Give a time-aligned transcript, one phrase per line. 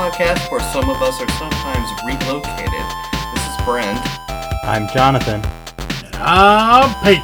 [0.00, 2.86] podcast where some of us are sometimes relocated.
[3.34, 4.00] This is Brent.
[4.64, 5.42] I'm Jonathan.
[6.14, 7.20] Ah, Pete.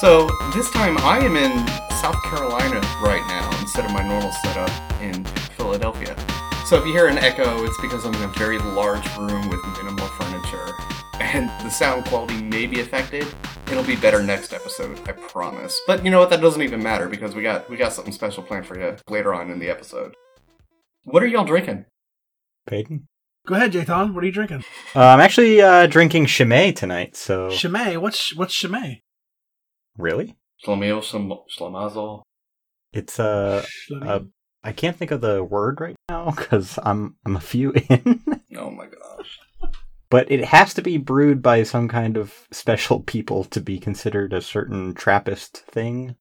[0.00, 0.26] So
[0.56, 1.52] this time I am in
[2.00, 4.70] South Carolina right now instead of my normal setup
[5.02, 5.22] in
[5.58, 6.16] Philadelphia.
[6.64, 9.60] So if you hear an echo, it's because I'm in a very large room with
[9.76, 10.72] minimal furniture.
[11.20, 13.26] And the sound quality may be affected.
[13.66, 15.78] It'll be better next episode, I promise.
[15.86, 16.30] But you know what?
[16.30, 19.34] That doesn't even matter because we got we got something special planned for you later
[19.34, 20.14] on in the episode.
[21.04, 21.84] What are y'all drinking?
[22.68, 23.08] Peyton.
[23.46, 24.14] Go ahead, Jathan.
[24.14, 24.62] What are you drinking?
[24.94, 27.48] Uh, I'm actually uh, drinking Chimay tonight, so.
[27.50, 27.96] Chimay.
[27.96, 29.00] What's what's Chimay?
[29.96, 30.36] really?
[30.64, 32.22] Schlemiel, Schlemazel.
[32.92, 33.64] It's uh,
[34.02, 34.20] uh,
[34.64, 38.22] I can't think of the word right now because I'm I'm a few in.
[38.56, 39.38] Oh my gosh.
[40.10, 44.32] but it has to be brewed by some kind of special people to be considered
[44.32, 46.16] a certain Trappist thing.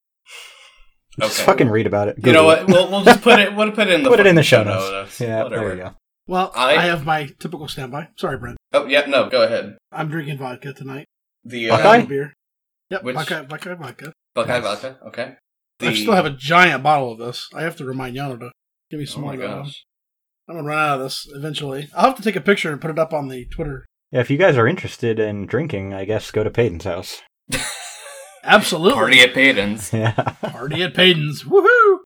[1.19, 1.45] Just Okay.
[1.45, 2.17] fucking read about it.
[2.23, 2.67] You know what?
[2.67, 3.55] We'll, we'll just put it.
[3.55, 4.91] We'll put it in the Put it in the show notes.
[4.91, 5.19] notes.
[5.19, 5.65] Yeah, Whatever.
[5.67, 5.93] there we go.
[6.27, 8.09] Well, I- I, have my typical standby.
[8.17, 8.57] Sorry, Brent.
[8.73, 9.77] Oh yeah, no, go ahead.
[9.91, 11.05] I'm drinking vodka tonight.
[11.43, 11.83] The Buckeye?
[11.83, 12.33] uh, Having beer.
[12.89, 14.13] Yep, Which- Buckeye, Buckeye, vodka.
[14.35, 14.63] Buckeye Nice.
[14.63, 14.97] vodka.
[15.07, 15.35] Okay.
[15.79, 17.47] The, I still have a giant bottle of this.
[17.53, 18.51] I have to remind Yano to
[18.89, 19.47] give me Oh some my more.
[19.47, 19.63] though.
[19.63, 19.83] gosh.
[20.49, 21.89] I'm gonna run out of this eventually.
[21.95, 23.85] I'll have to take a picture and put it up on the Twitter.
[24.11, 27.21] Yeah, if you guys are interested in drinking, I guess go to Peyton's house.
[28.43, 28.93] Absolutely.
[28.93, 29.91] Party at Payton's.
[29.93, 30.11] Yeah.
[30.13, 31.43] Party at Payton's.
[31.43, 31.97] Woohoo!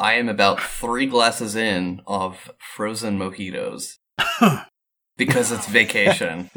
[0.00, 3.98] I am about three glasses in of frozen mojitos
[5.18, 6.50] because it's vacation,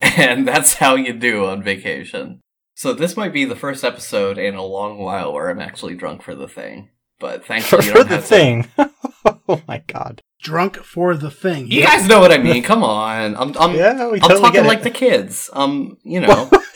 [0.00, 2.40] and that's how you do on vacation.
[2.74, 6.22] So this might be the first episode in a long while where I'm actually drunk
[6.22, 6.90] for the thing.
[7.18, 8.68] But for, thankfully, you for don't the have to- thing.
[9.48, 10.20] oh my god.
[10.42, 11.66] Drunk for the thing.
[11.68, 12.62] You guys know what I mean.
[12.62, 15.48] Come on, I'm I'm, Yeah, we I'm totally talking get like the kids.
[15.54, 16.66] Um, you know, that's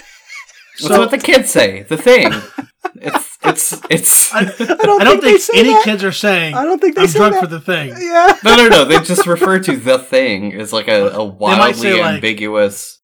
[0.78, 1.83] So- what the kids say.
[1.83, 2.33] The thing.
[2.95, 4.33] It's it's it's.
[4.33, 4.60] I, I don't,
[5.00, 5.84] I don't they think say any that.
[5.84, 7.41] kids are saying I don't think they I'm say drunk that.
[7.42, 7.88] for the thing.
[7.98, 8.38] Yeah.
[8.44, 8.84] No, no, no.
[8.86, 13.00] They just refer to the thing as like a, a might say, wildly like- ambiguous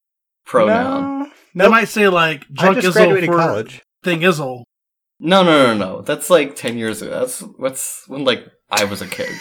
[0.47, 1.19] pronoun.
[1.21, 1.25] No.
[1.55, 1.71] They Nope.
[1.71, 3.83] might say like I drunk just izzle graduated for college.
[4.05, 4.65] thing izzle.
[5.19, 6.01] No, no, no, no.
[6.03, 7.11] That's like ten years ago.
[7.21, 9.31] That's what's when like I was a kid.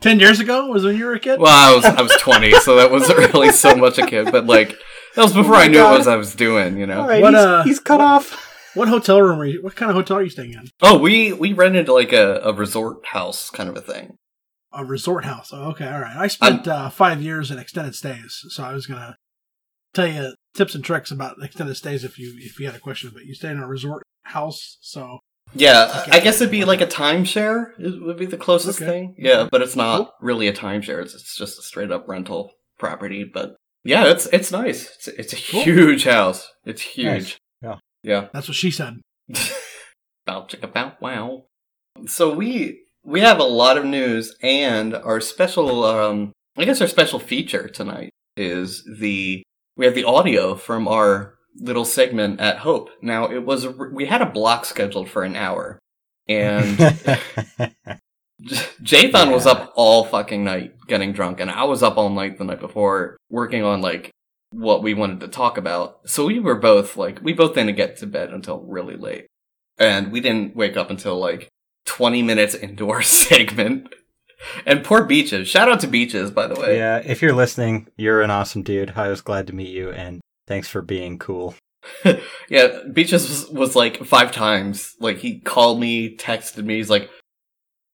[0.00, 1.38] Ten years ago was when you were a kid.
[1.38, 4.32] Well, I was I was twenty, so that wasn't really so much a kid.
[4.32, 4.70] But like
[5.14, 5.90] that was before Oh I knew God.
[5.90, 6.76] what was I was doing.
[6.78, 7.02] You know.
[7.02, 8.48] All right, What, he's, uh, he's cut off.
[8.74, 9.62] What hotel room are you?
[9.62, 10.68] What kind of hotel are you staying in?
[10.80, 14.16] Oh, we we rented like a, a resort house kind of a thing.
[14.72, 15.50] A resort house.
[15.52, 16.16] Oh, okay, all right.
[16.16, 19.16] I spent uh, five years in extended stays, so I was gonna
[19.94, 23.10] tell you tips and tricks about extended stays if you if you had a question.
[23.12, 25.18] But you stay in a resort house, so
[25.54, 26.16] Yeah, Okay.
[26.16, 27.72] I guess it'd be like a timeshare.
[27.78, 28.90] It would be the closest Okay.
[28.90, 29.14] thing.
[29.18, 30.12] Yeah, but it's not Cool.
[30.22, 31.02] really a timeshare.
[31.02, 33.24] It's, it's just a straight up rental property.
[33.24, 34.88] But yeah, it's it's nice.
[34.94, 35.64] It's it's a Cool.
[35.64, 36.48] huge house.
[36.64, 37.06] It's huge.
[37.06, 37.36] Nice.
[38.02, 38.28] Yeah.
[38.32, 39.00] that's what she said.
[40.26, 41.44] Bow chicka bow wow.
[42.06, 46.86] So we we have a lot of news, and our special, um, I guess our
[46.86, 49.42] special feature tonight is the
[49.76, 52.90] we have the audio from our little segment at Hope.
[53.02, 55.78] Now it was we had a block scheduled for an hour,
[56.28, 56.76] and
[58.82, 62.44] Jathan was up all fucking night getting drunk, and I was up all night the
[62.44, 64.10] night before working on like
[64.52, 66.00] what we wanted to talk about.
[66.06, 69.26] So we were both like, we both didn't get to bed until really late,
[69.78, 71.48] and we didn't wake up until like
[71.84, 73.88] twenty minutes into our segment.
[74.66, 75.46] And poor Beaches.
[75.48, 76.76] Shout out to Beaches, by the way.
[76.76, 78.94] yeah, if you're listening, you're an awesome dude.
[78.96, 81.54] I was glad to meet you, and thanks for being cool.
[82.48, 84.94] yeah, Beaches was, was like five times.
[84.98, 86.76] Like he called me, texted me.
[86.76, 87.08] He's like,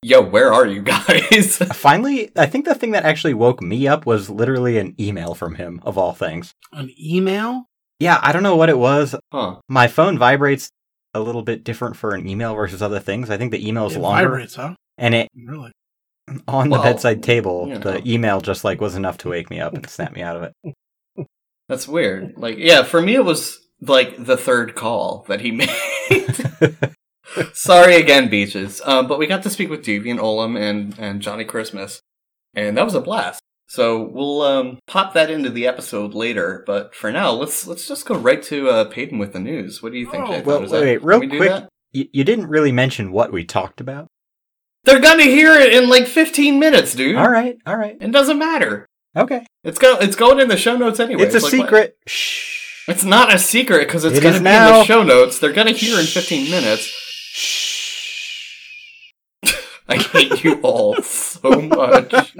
[0.03, 4.07] "Yo, where are you guys?" Finally, I think the thing that actually woke me up
[4.07, 6.53] was literally an email from him, of all things.
[6.73, 7.65] An email.
[8.01, 9.15] Yeah, I don't know what it was.
[9.33, 9.57] huh?
[9.69, 10.71] My phone vibrates
[11.15, 13.29] a little bit different for an email versus other things.
[13.31, 14.75] I think the email's It longer, vibrates, huh?
[14.99, 15.73] and it Really?
[16.47, 17.67] on the Well, bedside table.
[17.67, 17.81] you know.
[17.81, 20.43] The email just like was enough to wake me up and snap me out of
[20.45, 21.27] it.
[21.69, 22.35] That's weird.
[22.37, 25.69] Like, yeah, for me it was like the third call that he made.
[27.53, 28.81] Sorry again, Beaches.
[28.85, 32.01] Um, but we got to speak with Deviant Ollam and and Johnny Christmas,
[32.55, 33.41] and that was a blast.
[33.71, 36.65] So we'll um, pop that into the episode later.
[36.67, 39.83] But for now, let's let's just go right to uh, Peyton with the news.
[39.83, 40.43] What do you think, Oh, Jay?
[40.43, 41.51] well, Is that- wait, real we quick.
[41.51, 41.69] that?
[41.93, 44.07] you, didn't really mention what we talked about.
[44.85, 47.17] They're gonna hear it in like 15 minutes, dude.
[47.17, 48.87] All right, all right, It doesn't matter.
[49.17, 49.45] okay.
[49.65, 51.25] It's go it's going in the show notes anyway.
[51.25, 51.99] it's a like, what- secret.
[52.07, 52.57] Shh.
[52.89, 55.39] It's not a secret because it's It gonna is be in the show notes.
[55.39, 56.91] They're gonna hear in 15 minutes.
[57.31, 59.13] Shh.
[59.89, 62.35] I hate you all so much.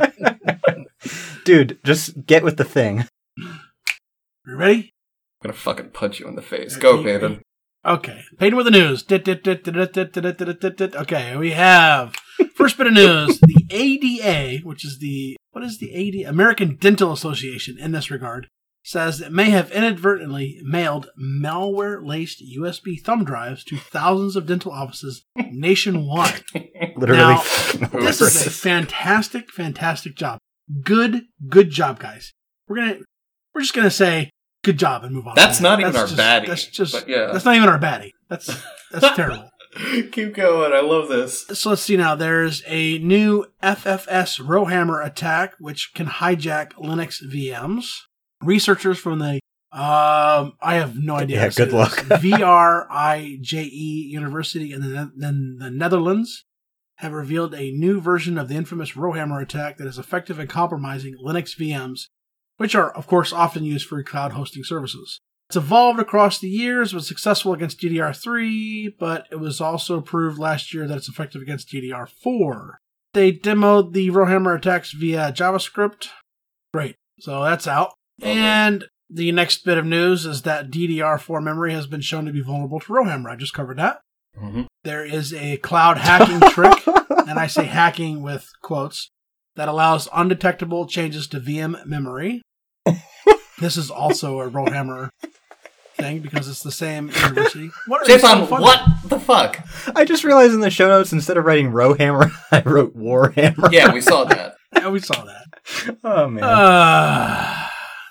[1.45, 3.07] Dude, just get with the thing.
[3.37, 4.93] You ready?
[5.41, 6.73] I'm gonna fucking punch you in the face.
[6.73, 6.83] Okay.
[6.83, 7.43] Go, Payton.
[7.85, 9.05] Okay, Payton with the news.
[10.97, 12.15] Okay, we have
[12.55, 16.29] first bit of news: the ADA, which is the what is the ADA?
[16.29, 17.79] American Dental Association.
[17.79, 18.49] In this regard,
[18.83, 25.25] says it may have inadvertently mailed malware-laced USB thumb drives to thousands of dental offices
[25.37, 26.43] nationwide.
[26.97, 27.35] Literally.
[27.35, 27.43] Now,
[27.93, 30.39] This is a fantastic, fantastic job.
[30.83, 32.33] Good, good job, guys.
[32.67, 32.99] We're gonna,
[33.55, 34.31] we're just gonna say
[34.65, 35.35] good job and move on.
[35.35, 35.73] That's from there.
[35.73, 37.27] not even our just, baddie, That's just, but yeah.
[37.33, 38.11] that's not even our baddie.
[38.29, 39.51] That's that's terrible.
[40.13, 40.73] Keep going.
[40.73, 41.47] I love this.
[41.53, 42.15] So let's see now.
[42.15, 47.91] There's a new FFS Rowhammer attack which can hijack Linux VMs.
[48.43, 49.41] Researchers from the
[49.71, 51.37] um, I have no idea.
[51.37, 51.93] Yeah, how to say good luck.
[52.23, 53.71] VRIJE
[54.11, 56.45] University in the, in the Netherlands
[56.97, 61.17] have revealed a new version of the infamous Rowhammer attack that is effective in compromising
[61.23, 62.07] Linux VMs,
[62.57, 65.21] which are, of course, often used for cloud hosting services.
[65.49, 70.75] It's evolved across the years, was successful against DDR3, but it was also proved last
[70.75, 72.75] year that it's effective against DDR4.
[73.15, 76.09] They demoed the Rowhammer attacks via JavaScript.
[76.73, 76.97] Great.
[77.21, 77.95] So that's out.
[78.21, 78.41] Lovely.
[78.41, 82.41] And the next bit of news is that DDR4 memory has been shown to be
[82.43, 83.31] vulnerable to Rowhammer.
[83.31, 84.01] I just covered that.
[84.37, 86.87] hmm There is a cloud hacking trick,
[87.27, 89.11] and I say hacking with quotes,
[89.57, 92.43] that allows undetectable changes to VM memory.
[93.59, 95.11] this is also a Rowhammer
[95.97, 97.71] thing because it's the same university.
[97.89, 99.59] What are you so Jason, what the fuck?
[99.97, 103.73] I just realized in the show notes, instead of writing Rowhammer, I wrote Warhammer.
[103.73, 104.55] Yeah, we saw that.
[104.75, 105.97] Yeah, we saw that.
[106.05, 106.45] Oh, man.
[106.45, 107.58] Uh,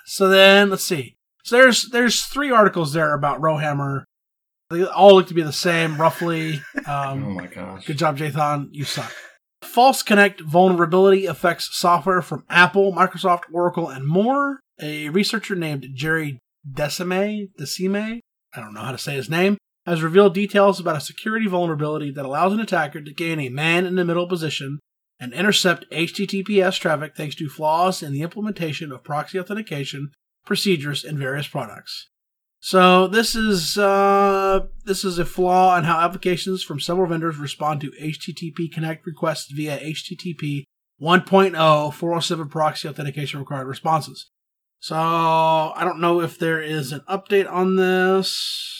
[0.08, 1.16] so then let's see.
[1.44, 4.04] So there's there's three articles there about Rowhammer.
[4.70, 6.60] They all look to be the same, roughly.
[6.86, 7.86] Oh Um, my gosh.
[7.86, 8.68] good job, Jathan.
[8.72, 9.12] You suck.
[9.62, 14.60] False Connect vulnerability affects software from Apple, Microsoft, Oracle, and more.
[14.80, 16.38] A researcher named Jerry
[16.70, 18.20] Decime, Decime,
[18.54, 22.10] I don't know how to say his name, has revealed details about a security vulnerability
[22.12, 24.78] that allows an attacker to gain a man in the middle position
[25.20, 30.10] and intercept HTTPS traffic thanks to flaws in the implementation of proxy authentication
[30.44, 32.08] procedures in various products.
[32.60, 37.80] So this is uh, this is a flaw in how applications from several vendors respond
[37.82, 40.64] to HTTP connect requests via HTTP
[41.00, 44.30] 1.0 407 proxy authentication required responses.
[44.80, 48.77] So I don't know if there is an update on this.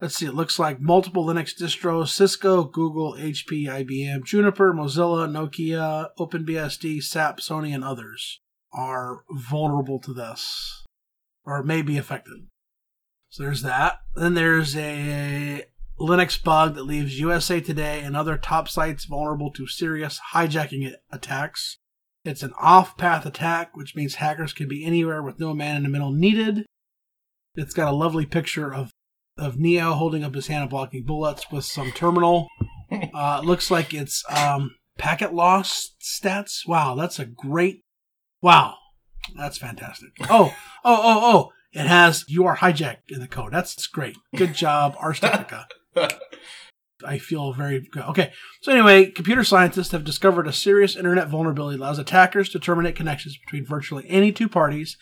[0.00, 0.26] Let's see.
[0.26, 7.38] It looks like multiple Linux distros: Cisco, Google, HP, IBM, Juniper, Mozilla, Nokia, OpenBSD, SAP,
[7.38, 8.40] Sony, and others
[8.72, 10.84] are vulnerable to this,
[11.44, 12.46] or may be affected.
[13.30, 14.00] So there's that.
[14.14, 15.64] Then there's a
[15.98, 21.78] Linux bug that leaves USA Today and other top sites vulnerable to serious hijacking attacks.
[22.22, 25.82] It's an off path attack, which means hackers can be anywhere with no man in
[25.84, 26.66] the middle needed.
[27.54, 28.90] It's got a lovely picture of,
[29.38, 32.48] of Neo holding up his hand and blocking bullets with some terminal.
[33.12, 36.60] Uh, looks like it's um, packet loss stats.
[36.68, 37.82] Wow, that's a great.
[38.40, 38.76] Wow,
[39.36, 40.10] that's fantastic.
[40.30, 40.54] Oh,
[40.84, 41.52] oh, oh, oh.
[41.72, 43.52] It has you are hijacked in the code.
[43.52, 44.16] That's great.
[44.36, 45.66] Good job, Ars Technica.
[47.04, 48.04] I feel very good.
[48.04, 48.32] Okay.
[48.62, 52.96] So anyway, computer scientists have discovered a serious internet vulnerability that allows attackers to terminate
[52.96, 54.96] connections between virtually any two parties,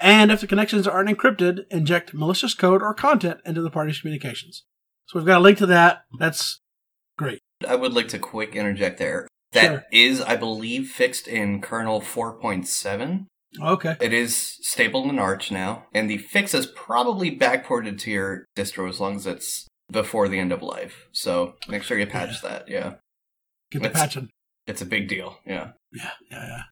[0.00, 4.64] and if the connections aren't encrypted, inject malicious code or content into the party's communications.
[5.06, 6.04] So we've got a link to that.
[6.18, 6.60] That's
[7.18, 7.40] great.
[7.68, 9.28] I would like to quick interject there.
[9.52, 10.26] That is, Sure.
[10.28, 13.26] I believe, fixed in kernel 4.7.
[13.62, 13.96] Okay.
[14.00, 18.88] It is stable in Arch now, and the fix is probably backported to your distro
[18.88, 21.06] as long as it's before the end of life.
[21.12, 22.68] So make sure you patch that.
[22.68, 22.94] Yeah,
[23.70, 24.30] Get the Let's- patching.
[24.66, 25.38] it's a big deal.
[25.46, 25.72] Yeah.
[25.92, 26.62] Yeah, yeah, yeah.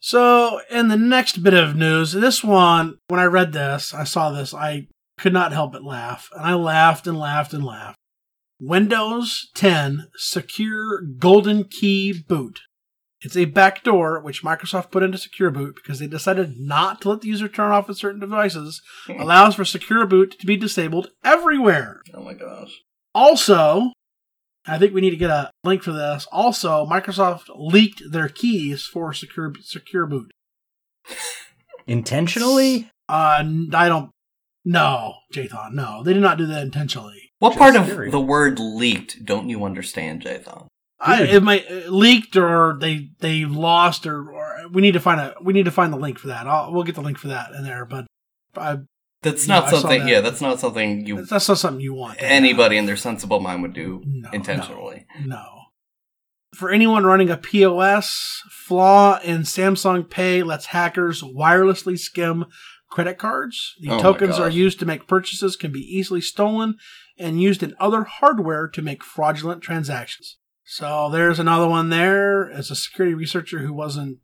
[0.00, 4.30] So, in the next bit of news, this one, when I read this, I saw
[4.30, 4.86] this, I
[5.18, 6.28] could not help but laugh.
[6.36, 7.98] And I laughed and laughed and laughed.
[8.60, 12.60] Windows 10 Secure Golden Key Boot.
[13.20, 17.20] It's a backdoor which Microsoft put into Secure Boot because they decided not to let
[17.20, 19.20] the user turn off at certain devices, hmm.
[19.20, 22.00] allows for Secure Boot to be disabled everywhere.
[22.14, 22.70] Oh my gosh.
[23.14, 23.92] Also,
[24.68, 26.26] I think we need to get a link for this.
[26.30, 30.30] Also, Microsoft leaked their keys for secure secure boot.
[31.86, 32.90] Intentionally?
[33.08, 34.10] Uh, n- I don't.
[34.64, 37.30] No, Jathan, no, they did not do that intentionally.
[37.38, 38.10] What Just part of scary.
[38.10, 40.66] the word leaked don't you understand, Jathan?
[41.00, 41.34] I, Good.
[41.36, 45.34] it might uh, leaked or they they lost or, or we need to find a
[45.40, 46.46] we need to find the link for that.
[46.46, 48.06] I'll, we'll get the link for that in there, but
[48.56, 48.78] I,
[49.22, 50.00] That's Yeah, not something.
[50.04, 50.08] that.
[50.08, 52.18] Yeah, that's not something you that's not something you want.
[52.20, 55.06] anybody in their sensible mind would do No, intentionally.
[55.24, 55.44] No.
[56.54, 62.46] For anyone running a POS, flaw in Samsung Pay lets hackers wirelessly skim
[62.90, 63.74] credit cards.
[63.80, 66.76] The Oh tokens are used to make purchases can be easily stolen
[67.18, 70.38] and used in other hardware to make fraudulent transactions.
[70.64, 72.50] So there's another one there.
[72.50, 74.18] As a security researcher who wasn't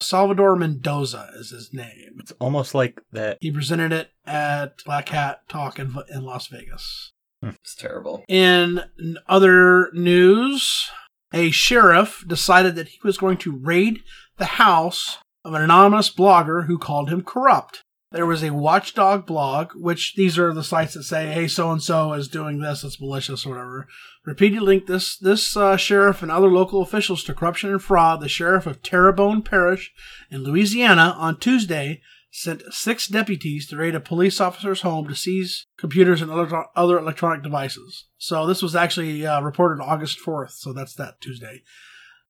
[0.00, 2.18] Salvador Mendoza is his name.
[2.20, 3.38] It's almost like that.
[3.40, 7.12] He presented it at Black Hat Talk in, in Las Vegas.
[7.42, 7.50] Hmm.
[7.62, 8.24] It's terrible.
[8.28, 8.82] In
[9.28, 10.90] other news,
[11.32, 14.02] a sheriff decided that he was going to raid
[14.38, 17.82] the house of an anonymous blogger who called him corrupt.
[18.10, 21.82] There was a watchdog blog, which these are the sites that say, "Hey, so and
[21.82, 23.86] so is doing this; it's malicious or whatever."
[24.24, 28.20] Repeatedly linked this this uh, sheriff and other local officials to corruption and fraud.
[28.20, 29.92] The sheriff of Terrebonne Parish
[30.30, 32.00] in Louisiana on Tuesday
[32.30, 36.98] sent six deputies to raid a police officer's home to seize computers and other, other
[36.98, 38.06] electronic devices.
[38.18, 41.62] So this was actually uh, reported August 4th, so that's that Tuesday.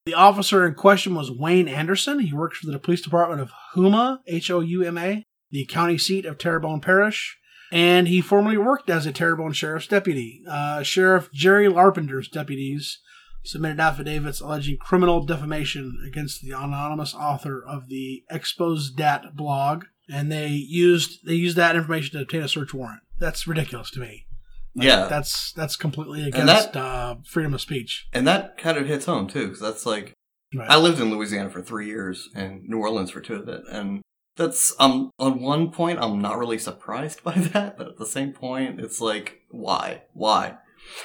[0.06, 2.20] The officer in question was Wayne Anderson.
[2.20, 5.98] He works for the police department of Houma, H O U M A, the county
[5.98, 7.38] seat of Terrebonne Parish,
[7.72, 10.42] and he formerly worked as a Terrebonne sheriff's deputy.
[10.48, 12.98] Uh, Sheriff Jerry Larpenter's deputies
[13.44, 20.30] submitted affidavits alleging criminal defamation against the anonymous author of the Exposed Dat blog, and
[20.30, 23.00] they used they used that information to obtain a search warrant.
[23.18, 24.26] That's ridiculous to me.
[24.74, 25.06] Like, Yeah.
[25.08, 28.06] that's that's completely against that- uh, freedom of speech.
[28.12, 30.12] And that kind of hits home too, because that's like
[30.54, 30.70] Right.
[30.70, 34.00] I lived in Louisiana for three years and New Orleans for two of it, and
[34.38, 38.33] that's um on one point I'm not really surprised by that, but at the same
[38.33, 40.57] point it's like why why?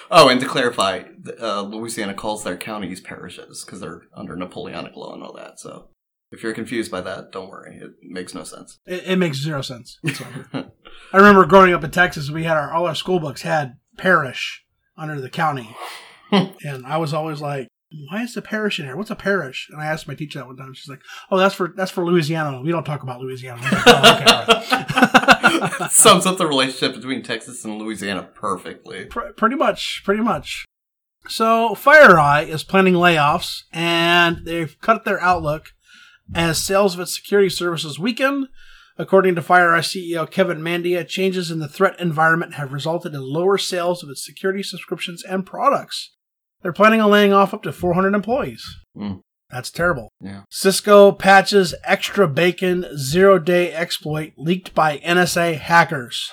[0.09, 1.03] Oh, and to clarify,
[1.41, 5.59] uh, Louisiana calls their counties parishes because they're under Napoleonic law and all that.
[5.59, 5.89] So
[6.31, 8.79] if you're confused by that, don't worry, it makes no sense.
[8.85, 9.99] It, it makes zero sense.
[10.53, 14.63] I remember growing up in Texas, we had our all our school books had parish
[14.97, 15.75] under the county,
[16.31, 17.67] and I was always like,
[18.09, 18.95] "Why is the parish in here?
[18.95, 20.73] What's a parish?" And I asked my teacher that one time.
[20.73, 22.61] She's like, "Oh, that's for that's for Louisiana.
[22.61, 25.87] We don't talk about Louisiana." I like, "Oh, okay.
[25.89, 29.05] Sums up the relationship between Texas and Louisiana perfectly.
[29.05, 30.65] Pr- pretty much, pretty much.
[31.27, 35.67] So FireEye is planning layoffs, and they've cut their outlook
[36.35, 38.47] as sales of its security services weaken.
[38.97, 43.57] According to FireEye CEO Kevin Mandia, changes in the threat environment have resulted in lower
[43.57, 46.13] sales of its security subscriptions and products.
[46.63, 48.65] They're planning on laying off up to 400 employees.
[48.95, 49.15] Hmm.
[49.51, 50.09] That's terrible.
[50.19, 50.43] Yeah.
[50.49, 56.31] Cisco patches EXTRABACON zero day exploit leaked by NSA hackers.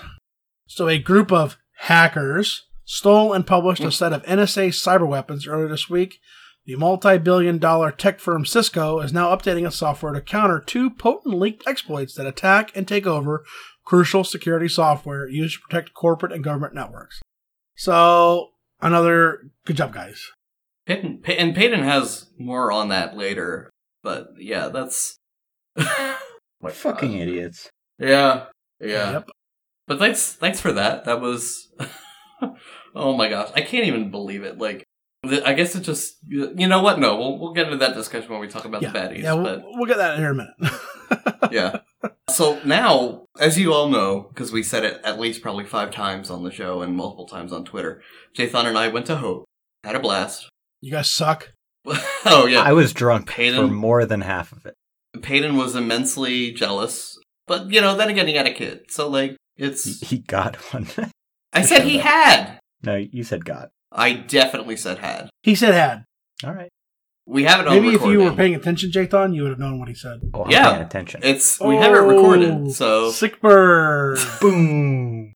[0.67, 5.69] So, a group of hackers stole and published a set of NSA cyber weapons earlier
[5.69, 6.19] this week.
[6.65, 10.89] The multi billion dollar tech firm Cisco is now updating its software to counter two
[10.89, 13.45] potent leaked exploits that attack and take over
[13.85, 17.21] crucial security software used to protect corporate and government networks.
[17.77, 18.51] So,
[18.83, 20.23] another good job, guys.
[20.87, 23.71] Peyton, and Peyton has more on that later,
[24.03, 25.17] but yeah, that's
[25.77, 27.21] my Fucking God.
[27.21, 27.69] idiots.
[27.99, 28.47] Yeah,
[28.81, 29.13] yeah.
[29.13, 29.31] Yep.
[29.87, 31.05] But thanks, thanks for that.
[31.05, 31.69] That was,
[32.95, 34.59] oh my gosh, I can't even believe it.
[34.59, 34.85] Like,
[35.25, 36.99] th- I guess it just, you know what?
[36.99, 39.23] No, we'll we'll get into that discussion when we talk about Yeah, the baddies.
[39.23, 40.81] yeah we'll, but we'll get that in here in a minute.
[41.53, 41.79] yeah.
[42.31, 46.31] So now, as you all know, because we said it at least probably five times
[46.31, 48.03] on the show and multiple times on Twitter,
[48.37, 49.45] Jathan and I went to Hope,
[49.85, 50.49] had a blast.
[50.81, 51.53] You guys suck.
[52.25, 54.75] oh yeah, I was drunk Peyton- for more than half of it.
[55.23, 59.37] Peyton was immensely jealous, but you know, then again, he had a kid, so like,
[59.57, 60.01] it's.
[60.09, 60.87] he got one.
[61.53, 62.59] I said he had.
[62.83, 63.71] no, you said got.
[63.93, 65.31] I definitely said had.
[65.43, 66.05] He said had.
[66.45, 66.71] All right.
[67.31, 69.79] We have it on Maybe if you were paying attention, Jathan, you would have known
[69.79, 70.21] what he said.
[70.35, 70.71] Oh, I'm Yeah.
[70.73, 71.21] paying attention.
[71.23, 74.19] It's we have it recorded, Oh, so sick bird.
[74.41, 75.35] Boom.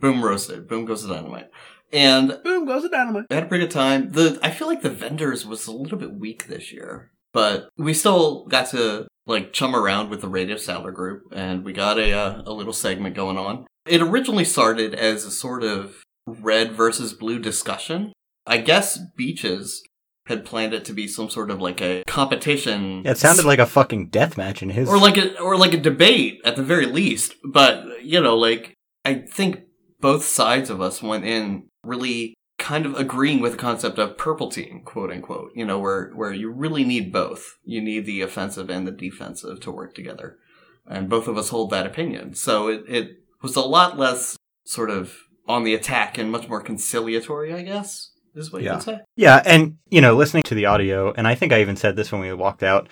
[0.00, 1.48] boom roasted, boom goes the dynamite,
[1.92, 3.24] and Boom goes the dynamite.
[3.30, 4.12] we had a pretty good time.
[4.12, 7.94] The I feel like the vendors was a little bit weak this year, but we
[7.94, 12.12] still got to like chum around with the Radio Statler group, and we got a
[12.12, 13.66] uh, a little segment going on.
[13.86, 18.12] It originally started as a sort of red versus blue discussion.
[18.46, 19.82] I guess Beaches
[20.30, 23.02] had planned it to be some sort of like a competition.
[23.04, 24.88] Yeah, it sounded like a fucking death match in his.
[24.88, 27.34] or like a or like a debate at the very least.
[27.44, 29.60] But you know, like I think
[30.00, 34.50] both sides of us went in really kind of agreeing with the concept of purple
[34.50, 35.50] team, quote unquote.
[35.54, 37.56] You know, where where you really need both.
[37.64, 40.38] You need the offensive and the defensive to work together,
[40.86, 42.34] and both of us hold that opinion.
[42.34, 43.10] So it it
[43.42, 45.16] was a lot less sort of
[45.48, 48.12] on the attack and much more conciliatory, I guess.
[48.34, 48.74] Is what you Yeah.
[48.74, 49.00] would say.
[49.16, 52.12] Yeah, and you know, listening to the audio, and I think I even said this
[52.12, 52.88] when we walked out.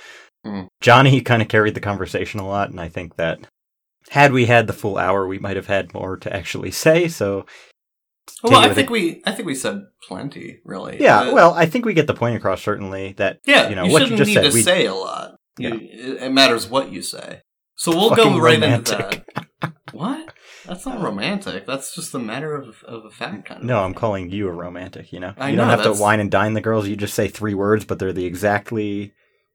[0.47, 0.69] Mhm.
[0.81, 3.39] Johnny kind of carried the conversation a lot, and I think that
[4.11, 7.09] had we had the full hour, we might have had more to actually say.
[7.09, 7.45] So,
[8.43, 10.99] Well, I think a- we I think we said plenty, really.
[11.01, 12.63] yeah, Uh, well, I think we get the point across.
[12.63, 14.51] Certainly, that Yeah, you know you what you shouldn't just need said.
[14.51, 15.37] to we say a lot.
[15.59, 15.75] Yeah.
[15.75, 17.41] it, it matters what you say.
[17.77, 18.99] So we'll fucking go right romantic.
[19.01, 19.13] into
[19.63, 19.73] that.
[19.93, 20.33] What?
[20.69, 21.67] That's not romantic.
[21.67, 23.67] That's just a matter of, of a fact, kind of.
[23.67, 25.33] No, I'm calling you a romantic, you know?
[25.39, 26.87] I you don't know, have to wine and dine the girls.
[26.87, 29.13] You just say three words, but they're the exactly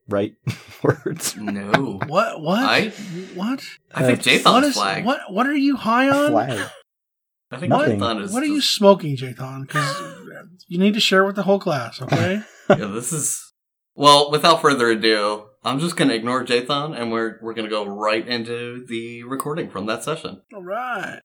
[0.10, 0.34] right
[0.84, 1.36] words.
[1.38, 2.00] No.
[2.08, 2.42] What?
[2.42, 2.60] What?
[2.60, 2.90] I-
[3.36, 3.64] what?
[3.94, 5.06] I think Uh, Jathan's What is flag.
[5.06, 5.20] what?
[5.32, 6.32] What are you high on?
[6.32, 6.70] Flag.
[7.52, 8.00] I think Nothing.
[8.00, 8.34] Jathan is.
[8.34, 9.68] What are you smoking, Jathan?
[9.68, 10.26] Because
[10.68, 12.42] you need to share with the whole class, okay?
[12.70, 13.54] Yeah, this is.
[13.94, 18.28] Well, without further ado, I'm just gonna ignore Jathan, and we're we're gonna go right
[18.28, 20.42] into the recording from that session.
[20.54, 21.22] All right.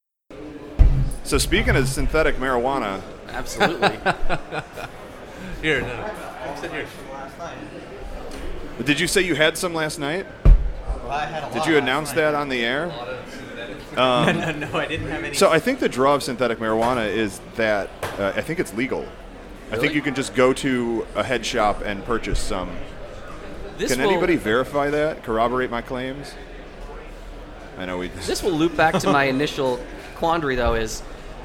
[1.24, 3.88] So speaking of synthetic marijuana, Absolutely.
[5.62, 6.54] Here, no, no.
[6.60, 6.86] Sit here.
[8.84, 10.24] did you say you had some last night?
[11.08, 12.86] I had a Did you announce that on the air?
[13.96, 15.34] no, no, no, I didn't have any.
[15.34, 19.04] So I think the draw of synthetic marijuana is that uh, I think it's legal.
[19.72, 22.70] I think you can just go to a head shop and purchase some.
[23.78, 25.22] This Can will, anybody verify that?
[25.22, 26.34] Corroborate my claims?
[27.78, 28.08] I know we.
[28.26, 29.80] This will loop back to my initial
[30.16, 31.02] quandary, though, is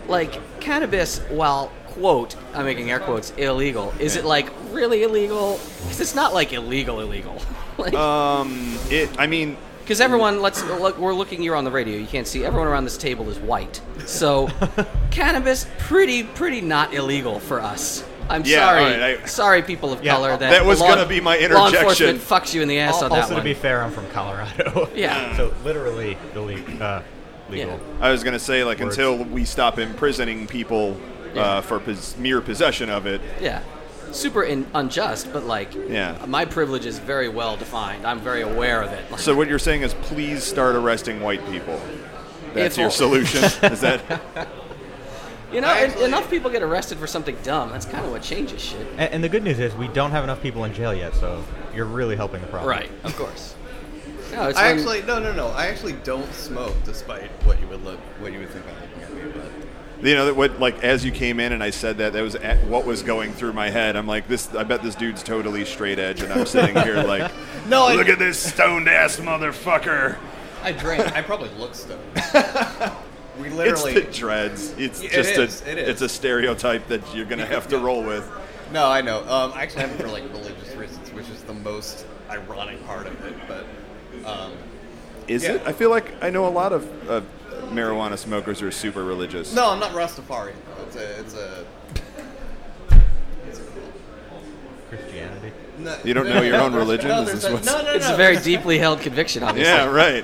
[0.07, 3.93] like cannabis, while quote, I'm making air quotes, illegal.
[3.99, 5.59] Is it like really illegal?
[5.81, 7.39] Because it's not like illegal, illegal.
[7.77, 9.09] like, Um, it.
[9.19, 11.97] I mean, Because everyone, let's look, we're looking You're on the radio.
[11.97, 12.43] You can't see.
[12.43, 13.79] Everyone around this table is white.
[14.05, 14.49] So,
[15.11, 18.03] cannabis, pretty, pretty not illegal for us.
[18.29, 20.29] I'm Yeah, sorry, all right, I- sorry, people of Yeah, color.
[20.37, 21.57] That that was gonna be my interjection.
[21.61, 22.09] Law interjection.
[22.09, 23.43] enforcement fucks you in the ass Al- on that also, one.
[23.43, 24.89] to be fair, I'm from Colorado.
[24.95, 25.35] Yeah.
[25.37, 26.81] so literally illegal.
[26.81, 27.01] Uh,
[27.49, 27.71] legal.
[27.73, 27.77] Yeah.
[28.05, 28.97] I was gonna say like Words.
[28.97, 30.97] until we stop imprisoning people
[31.35, 31.41] Yeah.
[31.41, 33.21] uh, for pos- mere possession of it.
[33.41, 33.59] Yeah.
[34.11, 36.15] Super in, unjust, but like, Yeah.
[36.27, 38.05] my privilege is very well defined.
[38.05, 39.09] I'm very aware of it.
[39.11, 41.79] Like, So what you're saying is, please start arresting white people.
[42.53, 43.43] That's your solution.
[43.63, 44.01] is that?
[45.53, 47.69] You know, en- enough people get arrested for something dumb.
[47.69, 48.85] That's kind of what changes shit.
[48.97, 51.43] And, and the good news is we don't have enough people in jail yet, so
[51.75, 52.69] you're really helping the problem.
[52.69, 53.55] Right, of course.
[54.31, 55.49] No, it's I when- actually no no no.
[55.49, 59.03] I actually don't smoke, despite what you would look what you would think by looking
[59.03, 59.41] at me.
[60.01, 62.21] But You know that what like as you came in and I said that that
[62.23, 63.95] was at, what was going through my head.
[63.95, 64.51] I'm like this.
[64.55, 67.31] I bet this dude's totally straight edge, and I'm sitting here like,
[67.67, 70.17] no, I, look at this stoned ass motherfucker.
[70.63, 71.15] I drank.
[71.15, 72.01] I probably look stoned.
[73.43, 74.71] We It's the dreads.
[74.77, 75.89] It's It just is, a it is.
[75.89, 78.29] it's a stereotype that you're gonna have to roll with.
[78.71, 79.19] no, I know.
[79.27, 83.07] Um, I actually have it for like religious reasons, which is the most ironic part
[83.07, 83.33] of it.
[83.47, 83.65] But
[84.25, 84.53] um,
[85.27, 85.53] Is Yeah.
[85.55, 85.63] it?
[85.65, 87.21] I feel like I know a lot of uh,
[87.71, 89.53] marijuana smokers are super religious.
[89.53, 90.53] no, I'm not Rastafari.
[90.87, 91.65] It's a it's a.
[93.47, 93.63] It's a
[94.89, 95.51] Christianity.
[95.79, 97.09] no, You don't know your own religion?
[97.09, 99.73] No, Is this a, what's- no, no, It's a very deeply held conviction, obviously.
[99.73, 100.23] Yeah, right.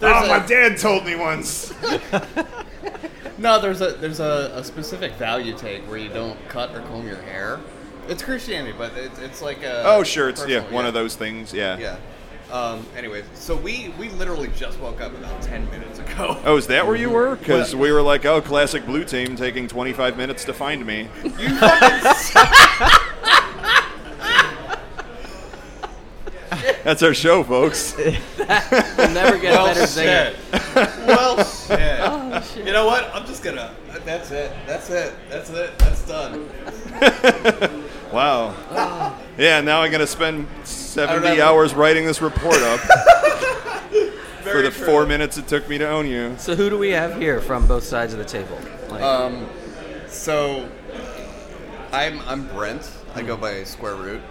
[0.00, 1.72] There's oh, a- my dad told me once.
[3.38, 7.06] No, there's a there's a, a specific value take where you don't cut or comb
[7.06, 7.60] your hair.
[8.08, 10.28] It's Christianity, but it's, it's like a Oh, sure.
[10.28, 11.52] It's yeah, personal, one of those things.
[11.52, 11.76] Yeah.
[11.78, 11.98] Yeah.
[12.50, 16.40] Um, anyways, so we we literally just woke up about ten minutes ago.
[16.44, 17.36] Oh, is that where you were?
[17.46, 21.08] Because we were like, oh, classic blue team taking 25 minutes to find me.
[21.24, 22.12] You fucking
[26.84, 27.96] That's our show, folks.
[28.96, 30.34] We'll never get a well better singer.
[31.06, 31.98] well shit.
[32.00, 32.66] Oh, shit.
[32.66, 33.04] You know what?
[33.14, 33.74] I'm just gonna.
[34.04, 34.52] That's it.
[34.66, 35.12] That's it.
[35.28, 35.78] That's it.
[35.78, 36.48] That's done.
[38.12, 38.54] Wow.
[39.36, 42.80] Yeah, now I'm going to spend 70 hours writing this report up
[44.42, 44.86] for the true.
[44.86, 46.34] four minutes it took me to own you.
[46.38, 48.58] So who do we have here from both sides of the table?
[48.88, 49.48] Like, Um,
[50.08, 50.68] so
[51.92, 52.88] I'm I'm Brent.
[53.14, 54.22] I go by Square Root.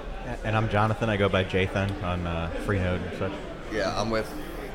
[0.44, 1.10] And I'm Jonathan.
[1.10, 3.32] I go by Jathan on uh, Freenode and such.
[3.72, 4.28] Yeah, I'm with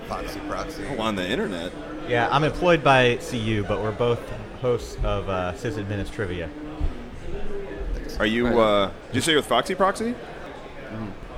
[0.07, 0.85] Foxy Proxy.
[0.91, 1.73] Oh, on the internet.
[2.09, 4.21] Yeah, I'm employed by CU, but we're both
[4.61, 6.49] hosts of uh, Sysadministrivia.
[8.19, 10.15] Are you, uh, did you say you're with FoxyProxy?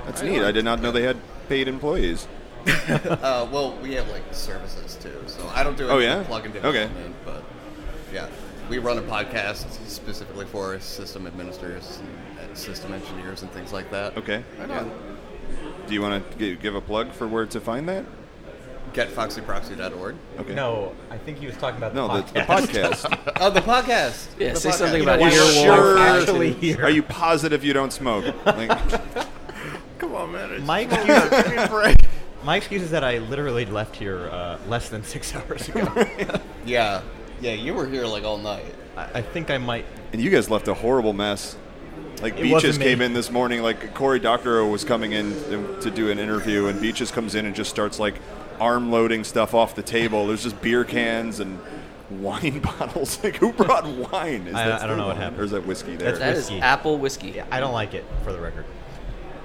[0.05, 0.41] That's neat.
[0.41, 2.27] I did not know they had paid employees.
[2.65, 5.89] Uh, well, we have like services too, so I don't do it.
[5.89, 6.23] Oh, any yeah?
[6.23, 6.89] plugin Okay.
[7.25, 7.43] but
[8.13, 8.29] yeah,
[8.69, 14.17] we run a podcast specifically for system administrators, and system engineers, and things like that.
[14.17, 14.43] Okay.
[14.59, 14.85] Yeah.
[15.87, 18.05] Do you want to give a plug for where to find that?
[18.93, 20.15] GetFoxyProxy.org.
[20.39, 20.53] Okay.
[20.53, 22.91] No, I think he was talking about No, the the, the podcast.
[23.05, 23.33] podcast.
[23.41, 24.27] Oh, the podcast.
[24.37, 24.73] Yeah, The say podcast.
[24.73, 25.33] something You know about what?
[25.33, 25.63] Earwolf.
[25.63, 26.83] sure- actually here.
[26.83, 28.33] Are you positive you don't smoke?
[28.45, 28.69] Like,
[29.97, 30.65] Come on, man.
[30.65, 31.95] My excuse,
[32.43, 35.87] my excuse is that I literally left here uh, less than six hours ago.
[36.65, 37.01] yeah,
[37.41, 37.53] yeah.
[37.53, 38.75] You were here like all night.
[38.95, 39.85] I, I think I might.
[40.11, 41.55] and you guys left a horrible mess.
[42.21, 43.61] Like It Beaches came in this morning.
[43.61, 47.45] Like Cory Doctorow was coming in to- to do an interview, and Beaches comes in
[47.45, 48.15] and just starts like
[48.59, 50.27] arm loading stuff off the table.
[50.27, 51.59] There's just beer cans and
[52.09, 53.21] wine bottles.
[53.23, 54.47] Like who brought wine?
[54.47, 55.41] Is I- that I don't know what happened.
[55.41, 56.09] Or is that whiskey there?
[56.11, 56.59] That's that is whiskey.
[56.61, 57.41] apple whiskey.
[57.51, 58.65] I don't like it, for the record.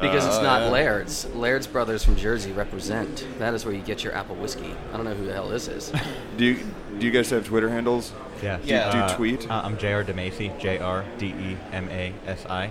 [0.01, 0.69] Because it's Uh, Oh, not yeah.
[0.71, 1.27] Laird's.
[1.35, 3.27] Laird's brothers from Jersey represent.
[3.41, 4.73] That is where you get your apple whiskey.
[4.93, 5.91] I don't know who the hell this is.
[6.37, 6.59] Do you
[7.01, 8.13] do you guys have Twitter handles?
[8.43, 8.59] Yeah.
[8.65, 8.91] Yeah.
[8.93, 9.51] Do you Uh, tweet?
[9.51, 10.03] uh, I'm Jr.
[10.11, 10.59] Demasi.
[10.61, 12.71] J R D E M A S I.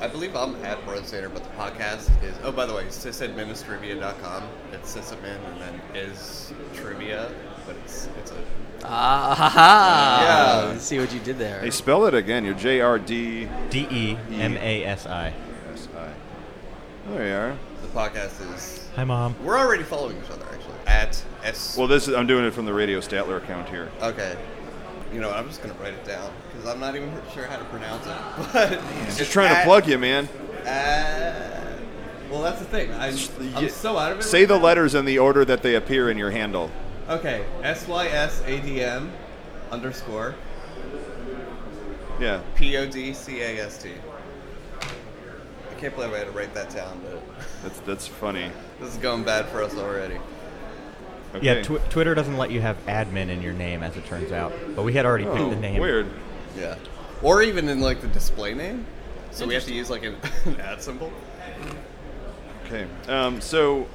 [0.00, 2.34] I believe I'm at Broadsader, but the podcast is.
[2.42, 4.42] Oh, by the way, sysadministrivia.com.
[4.72, 7.30] It's sysadmin and then is trivia,
[7.66, 8.34] but it's it's a.
[8.84, 10.70] ah, ha, ha.
[10.72, 10.78] Yeah.
[10.78, 11.60] See what you did there.
[11.60, 12.44] Hey, spell it again.
[12.44, 15.32] You're J R D D E M A S I.
[15.72, 16.08] S I.
[17.12, 17.56] There you are.
[17.82, 18.88] The podcast is.
[18.96, 19.34] Hi, mom.
[19.44, 20.74] We're already following each other actually.
[20.86, 21.76] At s.
[21.78, 23.88] Well, this is, I'm doing it from the Radio Statler account here.
[24.02, 24.36] okay.
[25.12, 27.58] You know, what, I'm just gonna write it down because I'm not even sure how
[27.58, 28.16] to pronounce it.
[28.52, 28.70] But
[29.16, 30.26] Just trying to plug you, man.
[30.66, 31.76] Uh,
[32.30, 32.90] well, that's the thing.
[32.94, 33.14] I'm,
[33.56, 34.22] I'm so out of it.
[34.22, 34.64] Say right the now.
[34.64, 36.70] letters in the order that they appear in your handle.
[37.10, 39.12] Okay, S Y S A D M
[39.70, 40.34] underscore
[42.18, 42.40] Yeah.
[42.56, 43.90] P O D C A S T.
[44.80, 47.20] I can't believe I had to write that down, but
[47.62, 48.50] That's that's funny.
[48.80, 50.16] this is going bad for us already.
[51.34, 51.46] Okay.
[51.46, 54.52] Yeah, tw- Twitter doesn't let you have admin in your name, as it turns out.
[54.76, 55.78] But we had already picked the name.
[55.78, 56.06] Oh, Weird.
[56.58, 56.76] Yeah.
[57.22, 58.84] Or even in like the display name.
[59.30, 61.10] So we have to use like an, an ad symbol.
[62.66, 62.86] Okay.
[63.08, 63.86] Um, so,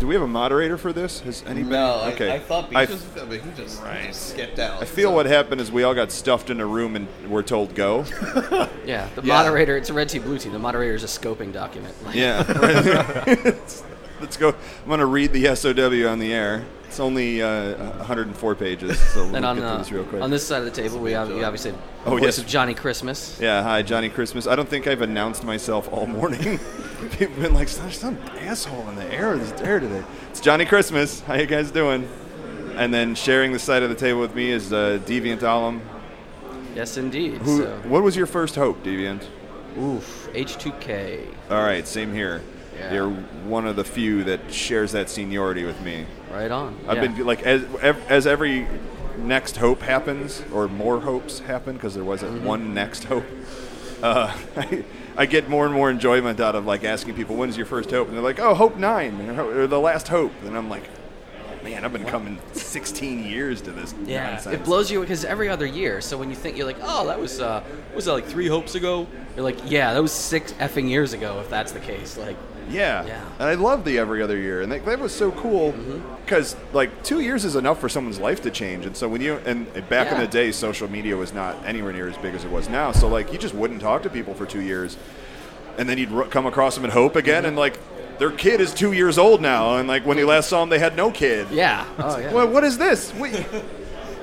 [0.00, 1.20] do we have a moderator for this?
[1.20, 1.70] Has anybody?
[1.76, 2.30] No, okay.
[2.30, 4.82] I, I thought I was but he just, he just skipped out.
[4.82, 7.42] I feel so- what happened is we all got stuffed in a room and we're
[7.42, 8.00] told go.
[8.84, 9.34] yeah, the Yeah.
[9.34, 9.76] moderator.
[9.76, 10.52] It's a red team, blue team.
[10.52, 11.94] The moderator is a scoping document.
[12.04, 12.42] Like, Yeah.
[14.20, 14.48] Let's go.
[14.50, 16.64] I'm going to read the SOW on the air.
[16.86, 20.22] It's only uh, 104 pages, so we'll And on, get through uh, this real quick.
[20.22, 22.38] on this side of the table, we, have, we obviously have Oh, voice yes.
[22.38, 23.38] of Johnny Christmas.
[23.40, 24.48] yeah, hi, Johnny Christmas.
[24.48, 26.58] I don't think I've announced myself all morning.
[27.12, 30.02] People have been like, there's some asshole in the air this air today.
[30.30, 31.20] It's Johnny Christmas.
[31.20, 32.08] How you guys doing?
[32.74, 35.80] And then sharing the side of the table with me is uh, Deviant Ollam.
[36.74, 37.34] Yes, indeed.
[37.38, 37.58] Who?
[37.58, 39.22] so, What was your first hope, Deviant?
[39.78, 41.24] oof, H2K.
[41.50, 42.42] All right, same here.
[42.80, 42.94] Yeah.
[42.94, 46.06] You're one of the few that shares that seniority with me.
[46.32, 46.76] Right on.
[46.88, 47.06] I've yeah.
[47.08, 48.66] been like as ev- as every
[49.18, 52.46] next hope happens or more hopes happen because there wasn't Mm-hmm.
[52.46, 53.24] one next hope.
[54.02, 54.82] Uh, I,
[55.14, 58.08] I get more and more enjoyment out of like asking people when's your first hope
[58.08, 60.84] and they're like oh hope nine or, or the last hope and I'm like
[61.62, 64.54] man I've been coming 16 years to this Yeah, nonsense.
[64.54, 66.00] it blows you because every other year.
[66.00, 67.62] So when you think you're like, oh, that was uh,
[67.94, 69.06] was that like three hopes ago?
[69.36, 71.38] You're like, yeah, that was six effing years ago.
[71.40, 72.38] If that's the case, like,
[72.70, 73.04] Yeah.
[73.06, 73.24] Yeah.
[73.38, 74.62] And I love the every other year.
[74.62, 76.00] And that, that was so cool Mm-hmm.
[76.24, 78.86] because, like, two years is enough for someone's life to change.
[78.86, 82.08] And so when you, and back in the day, social media was not anywhere near
[82.08, 82.92] as big as it was now.
[82.92, 84.96] So, like, you just wouldn't talk to people for two years.
[85.78, 87.44] And then you'd ru- come across them and hope again.
[87.44, 87.78] And, like,
[88.18, 89.76] their kid is two years old now.
[89.76, 91.48] And, like, when you last saw them, they had no kid.
[91.50, 92.32] yeah, oh yeah.
[92.32, 93.12] Well, what is this?
[93.14, 93.44] Wait.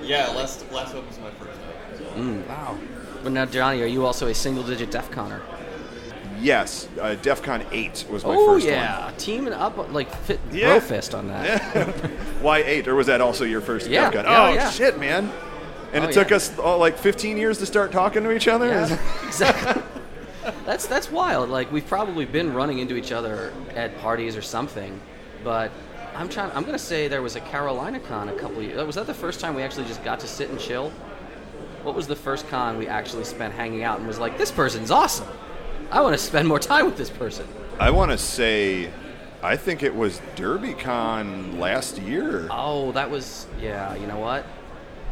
[0.04, 1.60] Yeah, last last hope was my first
[2.16, 2.48] hope.
[2.48, 2.78] wow.
[3.24, 5.42] But now, Johnny, are you also a single-digit DEF Conner?
[6.40, 6.88] Yes.
[7.00, 10.68] Uh, DEF CON 8 was my Oh first yeah, teaming up like fit Yeah.
[10.72, 11.76] bro fist on that.
[11.76, 12.12] one.
[12.42, 12.88] Why 8?
[12.88, 14.10] Or was that also your first Yeah.
[14.10, 14.26] DEF CON?
[14.26, 14.70] Yeah, oh, yeah.
[14.70, 15.32] shit, man.
[15.94, 16.36] And Oh, it took yeah.
[16.36, 18.68] us all, like 15 years to start talking to each other?
[18.68, 19.82] Yeah, exactly.
[20.66, 21.50] That's that's wild.
[21.50, 25.00] Like we've probably been running into each other at parties or something,
[25.44, 25.72] but
[26.16, 26.52] I'm trying.
[26.52, 28.62] I'm gonna say there was a CarolinaCon a couple.
[28.62, 30.92] Years, was that the first time we actually just got to sit and chill?
[31.84, 34.90] What was the first con we actually spent hanging out and was like, this person's
[34.92, 35.28] awesome.
[35.92, 37.48] I want to spend more time with this person.
[37.80, 38.90] I want to say,
[39.42, 42.48] I think it was DerbyCon last year.
[42.52, 43.96] Oh, that was yeah.
[43.96, 44.46] You know what?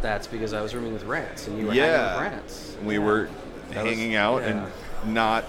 [0.01, 2.77] That's because I was rooming with Rance and you were hanging yeah, with Rance.
[2.83, 2.99] we Yeah.
[2.99, 3.29] were
[3.71, 4.67] That was- hanging out yeah.
[5.05, 5.45] and not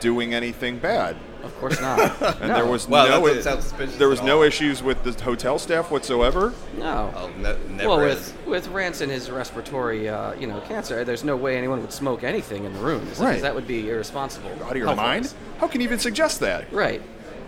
[0.00, 1.16] doing anything bad.
[1.42, 1.98] Of course not.
[2.40, 2.54] And no.
[2.54, 5.58] there was Wow, that no doesn't sound suspicious there was no issues with the hotel
[5.58, 6.52] staff whatsoever.
[6.78, 7.12] no.
[7.16, 8.32] Oh, ne- never well, is.
[8.44, 11.92] with with Rance and his respiratory, uh, you know, cancer, there's no way anyone would
[11.92, 13.00] smoke anything in the room.
[13.04, 13.42] because Right.
[13.42, 14.50] That would be irresponsible.
[14.64, 14.96] Out of your Health-wise.
[14.96, 15.34] mind?
[15.58, 16.72] How can you even suggest that?
[16.72, 17.02] Right.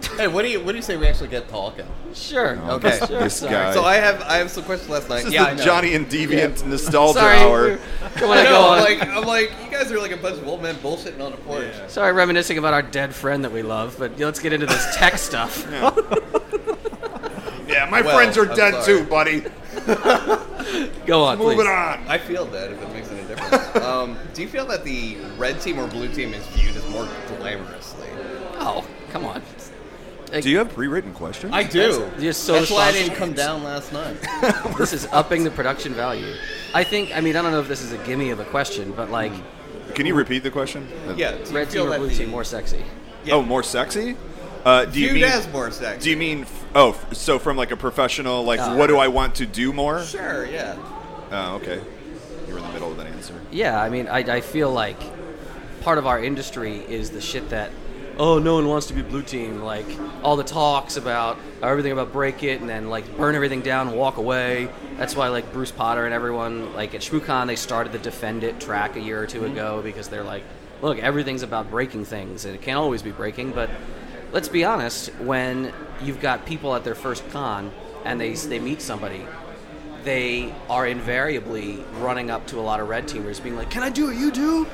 [0.16, 1.86] Hey, what do you what do you say we actually get talking?
[2.14, 2.56] Sure.
[2.70, 2.98] Okay.
[3.06, 3.20] Sure.
[3.20, 3.52] This Sorry.
[3.52, 3.72] guy.
[3.74, 5.16] So I have I have some questions last night.
[5.18, 5.64] This is yeah, I the.
[5.64, 7.38] Johnny and Deviant nostalgia Sorry.
[7.38, 7.62] hour.
[7.62, 7.78] we're-
[8.16, 8.60] I go know.
[8.62, 8.78] on.
[8.78, 11.32] I'm like I'm like you guys are like a bunch of old men bullshitting on
[11.32, 11.66] a porch.
[11.88, 15.18] Sorry, reminiscing about our dead friend that we love, but let's get into this tech
[15.18, 15.66] stuff.
[17.66, 18.98] Yeah, my Well, friends are I'm dead sorry.
[19.00, 19.40] too, buddy.
[21.06, 21.66] Go on, Moving please.
[21.66, 22.06] on.
[22.08, 23.76] I feel that if it makes any difference.
[23.76, 27.04] um, do you feel that the red team or blue team is viewed as more
[27.38, 28.06] glamorously?
[28.60, 29.42] Oh, come on.
[30.42, 31.52] Do you have pre-written questions?
[31.52, 32.10] I do.
[32.18, 34.16] You're so That's why I didn't come down last night.
[34.78, 36.34] This is upping the production value.
[36.74, 37.16] I think.
[37.16, 39.32] I mean, I don't know if this is a gimme of a question, but like,
[39.94, 40.88] Can you repeat the question?
[41.16, 41.36] Yeah.
[41.52, 42.84] Red team or blue team more sexy?
[43.24, 43.34] Yeah.
[43.34, 44.16] Oh, more sexy?
[44.64, 46.04] Uh, do you viewed mean as more sexy?
[46.04, 49.36] Do you mean oh, so from like a professional, like Uh, what do I want
[49.36, 50.02] to do more?
[50.02, 50.46] Sure.
[50.46, 50.76] Yeah.
[51.30, 51.80] Oh, okay.
[52.48, 53.34] You're in the middle of an answer.
[53.50, 54.98] Yeah, I mean, I, I feel like
[55.82, 57.70] part of our industry is the shit that
[58.18, 59.62] oh, no one wants to be blue team.
[59.62, 59.86] Like
[60.22, 63.96] all the talks about everything about break it and then like burn everything down and
[63.96, 64.68] walk away.
[64.96, 68.60] That's why like Bruce Potter and everyone like at ShmooCon they started the Defend It
[68.60, 69.52] track a year or 2 mm-hmm.
[69.52, 70.44] ago because they're like,
[70.82, 73.70] look, everything's about breaking things and it can't always be breaking, but
[74.32, 75.72] let's be honest, when
[76.02, 77.72] you've got people at their first con
[78.04, 79.26] and they they meet somebody,
[80.04, 83.88] they are invariably running up to a lot of red teamers, being like, "Can I
[83.88, 84.66] do what you do?"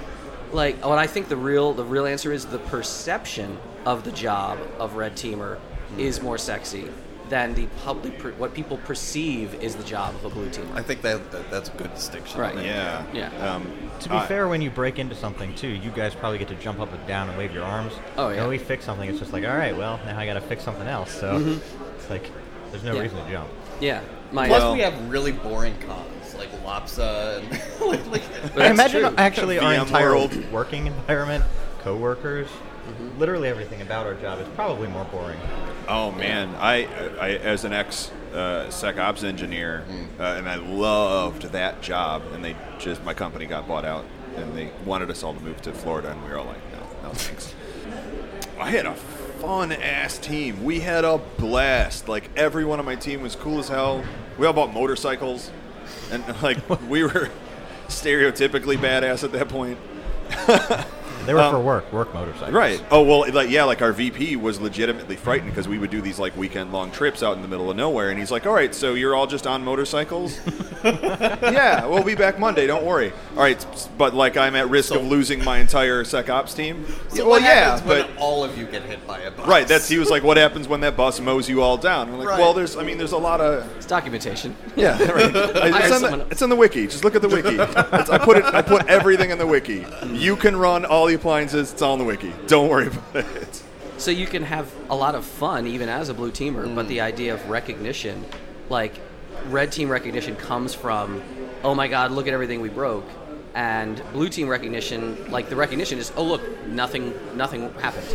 [0.53, 4.59] Like, what I think the real the real answer is the perception of the job
[4.79, 5.59] of red teamer
[5.97, 6.89] is more sexy
[7.29, 10.75] than the public per, what people perceive is the job of a blue teamer.
[10.75, 12.41] I think that, that that's a good distinction.
[12.41, 12.57] Right.
[12.65, 13.05] Yeah.
[13.13, 13.29] Yeah.
[13.55, 16.49] Um, To be I- fair, when you break into something too, you guys probably get
[16.49, 17.93] to jump up and down and wave your arms.
[18.17, 18.41] Oh, yeah.
[18.41, 20.65] When we fix something, it's just like, all right, well, now I got to fix
[20.65, 21.13] something else.
[21.13, 21.61] So
[21.97, 22.29] it's like,
[22.73, 23.03] there's no Yeah.
[23.03, 23.49] reason to jump.
[23.79, 24.01] yeah,
[24.33, 27.51] my Plus, Well- we have really boring cons like Lopsa and
[27.87, 29.15] like, like But that's Imagine true.
[29.17, 30.51] actually our entire world.
[30.53, 31.45] working environment,
[31.81, 32.49] coworkers,
[32.81, 33.19] Mm-hmm.
[33.21, 35.39] literally everything about our job is probably more boring.
[35.87, 36.87] Oh man, I,
[37.21, 39.85] I as an ex uh, SecOps engineer,
[40.19, 42.23] uh, and I loved that job.
[42.33, 45.61] And they just my company got bought out, and they wanted us all to move
[45.63, 47.55] to Florida, and we were all like, no, no thanks.
[48.59, 50.65] I had a fun ass team.
[50.65, 52.09] We had a blast.
[52.09, 54.03] Like everyone on my team was cool as hell.
[54.39, 55.51] We all bought motorcycles,
[56.11, 56.59] and like
[56.89, 57.31] we were
[57.89, 59.79] stereotypically badass at that point.
[61.27, 62.53] They were Um, for work, work motorcycles.
[62.53, 62.83] Right.
[62.91, 66.19] Oh well, like yeah, like our VP was legitimately frightened because we would do these
[66.19, 68.75] like weekend long trips out in the middle of nowhere, and he's like, "All right,
[68.75, 70.39] so you're all just on motorcycles."
[70.85, 72.67] yeah, we'll be back Monday.
[72.67, 73.13] Don't worry.
[73.37, 73.65] All right,
[73.99, 76.87] but like I'm at risk of losing my entire SecOps team.
[77.11, 79.31] So Yeah, what well, yeah, happens when but all of you get hit by a
[79.31, 79.47] bus?
[79.47, 79.67] right.
[79.69, 82.29] That's he was like, "What happens when that bus mows you all down?" We're like,
[82.29, 82.39] Right.
[82.39, 84.57] "Well, there's, I mean, there's a lot of." it's documentation.
[84.77, 85.31] Yeah, right.
[85.81, 86.29] It's, on the, else.
[86.31, 86.87] it's on the wiki.
[86.87, 87.57] Just look at the wiki.
[88.01, 88.45] It's, I put it.
[88.45, 89.85] I put everything in the wiki.
[90.13, 91.73] You can run all the appliances.
[91.73, 92.33] It's all in the wiki.
[92.47, 93.63] Don't worry about it.
[93.99, 97.03] So you can have a lot of fun even as a blue teamer, but the
[97.03, 98.25] idea of recognition,
[98.71, 98.95] like
[99.49, 101.23] red team recognition comes from,
[101.63, 103.05] oh my god, look at everything we broke.
[103.55, 108.07] And blue team recognition, like the recognition is, oh look, nothing nothing happened.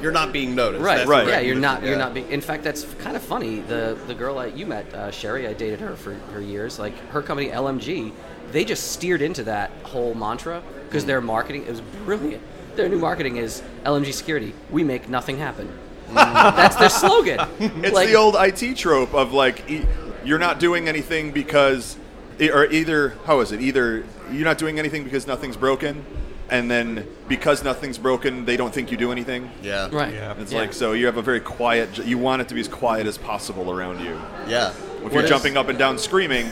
[0.00, 0.84] You're not being noticed.
[0.84, 1.26] Right, That's Right.
[1.26, 1.98] Yeah, you're not you're yeah.
[1.98, 3.60] not being in fact that's kind of funny.
[3.60, 6.78] The the girl I, you met, uh, Sherri, I dated her for, her years.
[6.78, 8.12] Like her company LMG,
[8.52, 12.42] they just steered into that whole mantra because their marketing it was brilliant.
[12.76, 14.54] Their new marketing is LMG security.
[14.70, 15.68] We make nothing happen.
[16.12, 17.40] That's their slogan.
[17.58, 19.84] It's Like- the old IT trope of like e-
[20.24, 21.96] you're not doing anything because,
[22.40, 23.60] e- or either how is it?
[23.60, 26.04] Either you're not doing anything because nothing's broken,
[26.50, 29.50] and then because nothing's broken, they don't think you do anything.
[29.62, 29.88] Yeah.
[29.92, 30.12] right.
[30.12, 30.34] Yeah.
[30.38, 30.58] It's Yeah.
[30.60, 31.98] like so you have a very quiet.
[32.04, 34.18] You want it to be as quiet as possible around you.
[34.46, 34.72] Yeah.
[35.04, 36.48] If you're jumping up and down screaming,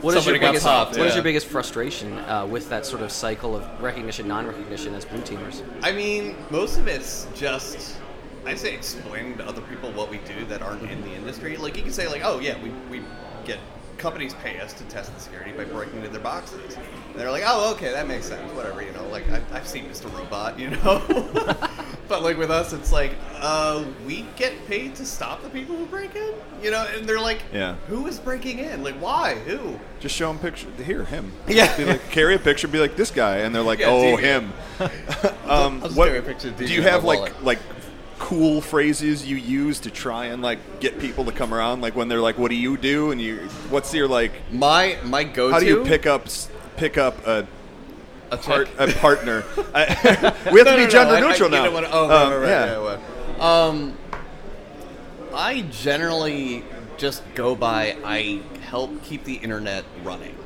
[0.00, 1.16] What is your biggest popped, What is yeah.
[1.16, 5.62] your biggest frustration uh, with that sort of cycle of recognition, non-recognition as blue teamers?
[5.82, 7.98] I mean, most of it's just
[8.46, 11.56] I say explaining to other people what we do that aren't in the industry.
[11.56, 13.04] Like you can say like, oh yeah, we, we
[13.44, 13.58] get
[13.98, 16.78] companies pay us to test the security by breaking into their boxes.
[17.20, 18.50] They're like, oh okay, that makes sense.
[18.54, 19.06] Whatever, you know.
[19.08, 20.10] Like I, I've seen Mr.
[20.16, 21.02] Robot, you know.
[22.08, 25.84] but like with us, it's like, uh, we get paid to stop the people who
[25.84, 26.86] break in, you know.
[26.96, 27.74] And they're like, Yeah.
[27.88, 28.82] who is breaking in?
[28.82, 29.34] Like why?
[29.34, 29.78] Who?
[30.00, 30.68] just show them picture.
[30.82, 31.30] Here, him.
[31.46, 31.76] Yeah.
[31.76, 32.68] Be like, carry a picture.
[32.68, 34.24] Be like this guy, and they're like, Yeah, oh, dude.
[34.24, 34.52] him.
[35.46, 37.44] um, what, carry a picture of do you have like wallet.
[37.44, 37.58] like
[38.18, 41.82] cool phrases you use to try and like get people to come around?
[41.82, 43.36] Like when they're like, "What do you do?" and you,
[43.68, 44.32] what's your like?
[44.50, 45.52] My my go-to.
[45.52, 46.28] How do you pick up
[46.76, 47.46] pick up a
[48.30, 49.44] a part, a partner?
[49.74, 49.86] I,
[50.52, 51.64] we have No, to no, be no, gender I- I- neutral now.
[51.64, 52.74] know what- oh, Um, right, right, yeah.
[52.76, 52.98] right,
[53.38, 53.40] right.
[53.40, 53.96] Um,
[55.34, 56.64] I generally
[56.96, 57.96] just go by.
[58.04, 60.36] I help keep the internet running,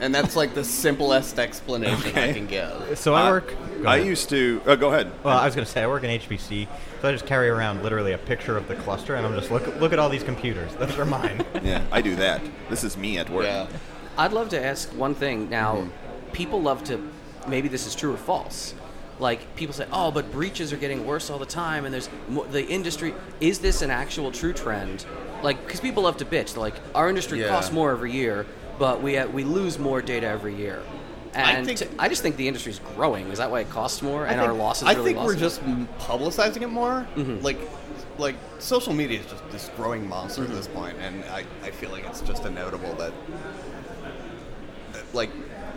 [0.00, 2.98] and that's like the simplest explanation I can give.
[2.98, 3.54] So I work.
[3.82, 4.62] go I used to.
[4.66, 5.10] Uh, go ahead.
[5.22, 6.66] Well, I was going to say I work in HPC,
[7.02, 9.66] so I just carry around literally a picture of the cluster, and I'm just look
[9.80, 10.74] look at all these computers.
[10.76, 11.44] Those are mine.
[11.62, 12.40] Yeah, I do that.
[12.70, 13.44] This is me at work.
[13.44, 13.66] Yeah.
[14.16, 15.48] I'd love to ask one thing.
[15.50, 16.30] Now, Mm-hmm.
[16.32, 17.00] people love to,
[17.48, 18.74] maybe this is true or false.
[19.20, 22.44] Like people say, oh, but breaches are getting worse all the time, and there's mo-
[22.44, 23.14] the industry.
[23.40, 25.06] Is this an actual true trend?
[25.42, 26.54] Like, because people love to bitch.
[26.54, 27.48] They're like, our industry Yeah.
[27.48, 28.44] costs more every year,
[28.78, 30.82] but we uh, we lose more data every year.
[31.36, 33.28] I think- to- I just think the industry's growing.
[33.28, 34.88] Is that why it costs more, and I think, our losses?
[34.88, 35.38] I really think we're lost?
[35.38, 37.06] just m- publicizing it more.
[37.16, 37.44] Mm-hmm.
[37.44, 37.58] Like,
[38.18, 40.52] like social media is just this growing monster Mm-hmm.
[40.52, 43.63] at this point, and I, I feel like it's just inevitable that, that,
[45.14, 45.30] like,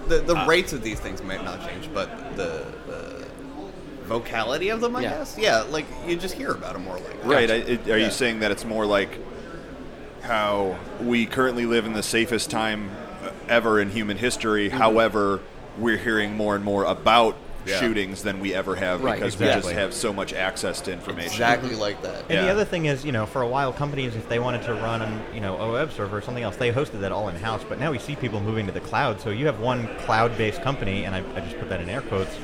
[0.07, 0.45] the the Uh.
[0.47, 3.25] rates of these things might not change, but the, the
[4.05, 5.09] vocality of them, I Yeah.
[5.17, 6.95] guess, yeah, like you just hear about them more.
[6.95, 7.51] Like, Right.
[7.51, 8.05] I, it, are Yeah.
[8.05, 9.19] you saying that it's more like
[10.21, 12.89] how we currently live in the safest time
[13.49, 14.69] ever in human history?
[14.69, 14.77] Mm-hmm.
[14.77, 15.39] However,
[15.77, 17.35] we're hearing more and more about
[17.67, 17.79] Yeah.
[17.79, 19.69] shootings than we ever have Right, because exactly.
[19.69, 21.31] we just have so much access to information.
[21.31, 22.25] Exactly like that.
[22.29, 24.73] And the other thing is, you know, for a while, companies, if they wanted to
[24.75, 27.35] run, an, you know, a web server or something else, they hosted that all in
[27.35, 27.63] house.
[27.67, 29.19] But now we see people moving to the cloud.
[29.21, 32.35] So you have one cloud-based company, and I, I just put that in air quotes,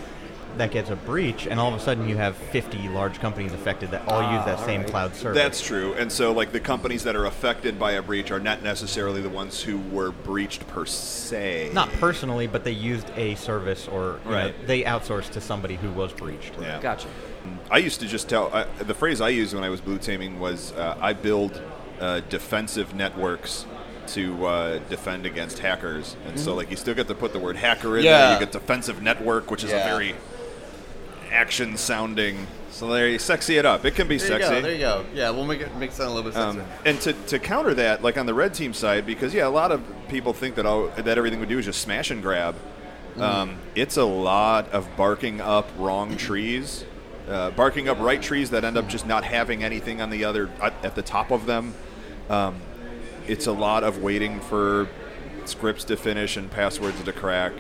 [0.58, 3.92] that gets a breach, and all of a sudden you have 50 large companies affected
[3.92, 5.38] that all use that same cloud service.
[5.38, 5.94] That's true.
[5.94, 9.30] And so, like, the companies that are affected by a breach are not necessarily the
[9.30, 11.72] ones who were breached per se.
[11.74, 15.92] not personally, but they used a service or you know, they outsourced to somebody who
[15.92, 16.54] was breached.
[16.62, 16.80] Yeah.
[16.82, 17.08] Gotcha.
[17.70, 20.40] I used to just tell I, the phrase I used when I was blue teaming
[20.40, 21.62] was uh, I build
[22.00, 23.66] uh, defensive networks
[24.08, 27.56] to uh, defend against hackers, and so like you still get to put the word
[27.56, 28.34] hacker in there.
[28.34, 29.86] You get defensive network, which is Yeah.
[29.86, 30.16] a very
[31.34, 32.48] action sounding.
[32.72, 33.86] So there you sexy it up.
[33.86, 34.50] It can be There sexy.
[34.56, 34.62] you go.
[34.62, 35.06] There you go.
[35.14, 36.62] Yeah, we'll make it make it sound a little bit sexier.
[36.62, 39.50] Um, and to, to counter that, like on the red team side, because yeah, a
[39.50, 42.56] lot of people think that all, that everything we do is just smash and grab.
[43.18, 46.84] Um, it's a lot of barking up wrong trees,
[47.30, 50.50] uh, barking up right trees that end up just not having anything on the other
[50.62, 51.76] at, at the top of them.
[52.30, 52.60] Um,
[53.28, 54.90] it's a lot of waiting for
[55.46, 57.54] scripts to finish and passwords to crack,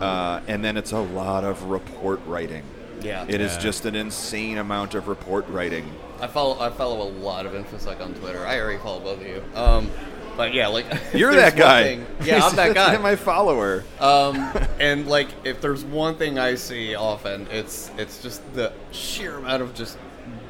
[0.00, 2.64] uh, and then it's a lot of report writing.
[3.02, 3.24] Yeah.
[3.28, 3.58] it is Yeah.
[3.60, 5.90] just an insane amount of report writing.
[6.20, 8.44] I follow I follow a lot of infosec on Twitter.
[8.46, 9.42] I already follow both of you.
[9.54, 9.90] Um,
[10.36, 11.82] but yeah, like if You're there's that one guy.
[11.84, 12.96] thing- yeah, I'm that guy.
[12.98, 13.84] my follower.
[14.00, 14.36] Um,
[14.80, 19.62] and like, if there's one thing I see often, it's it's just the sheer amount
[19.62, 19.98] of just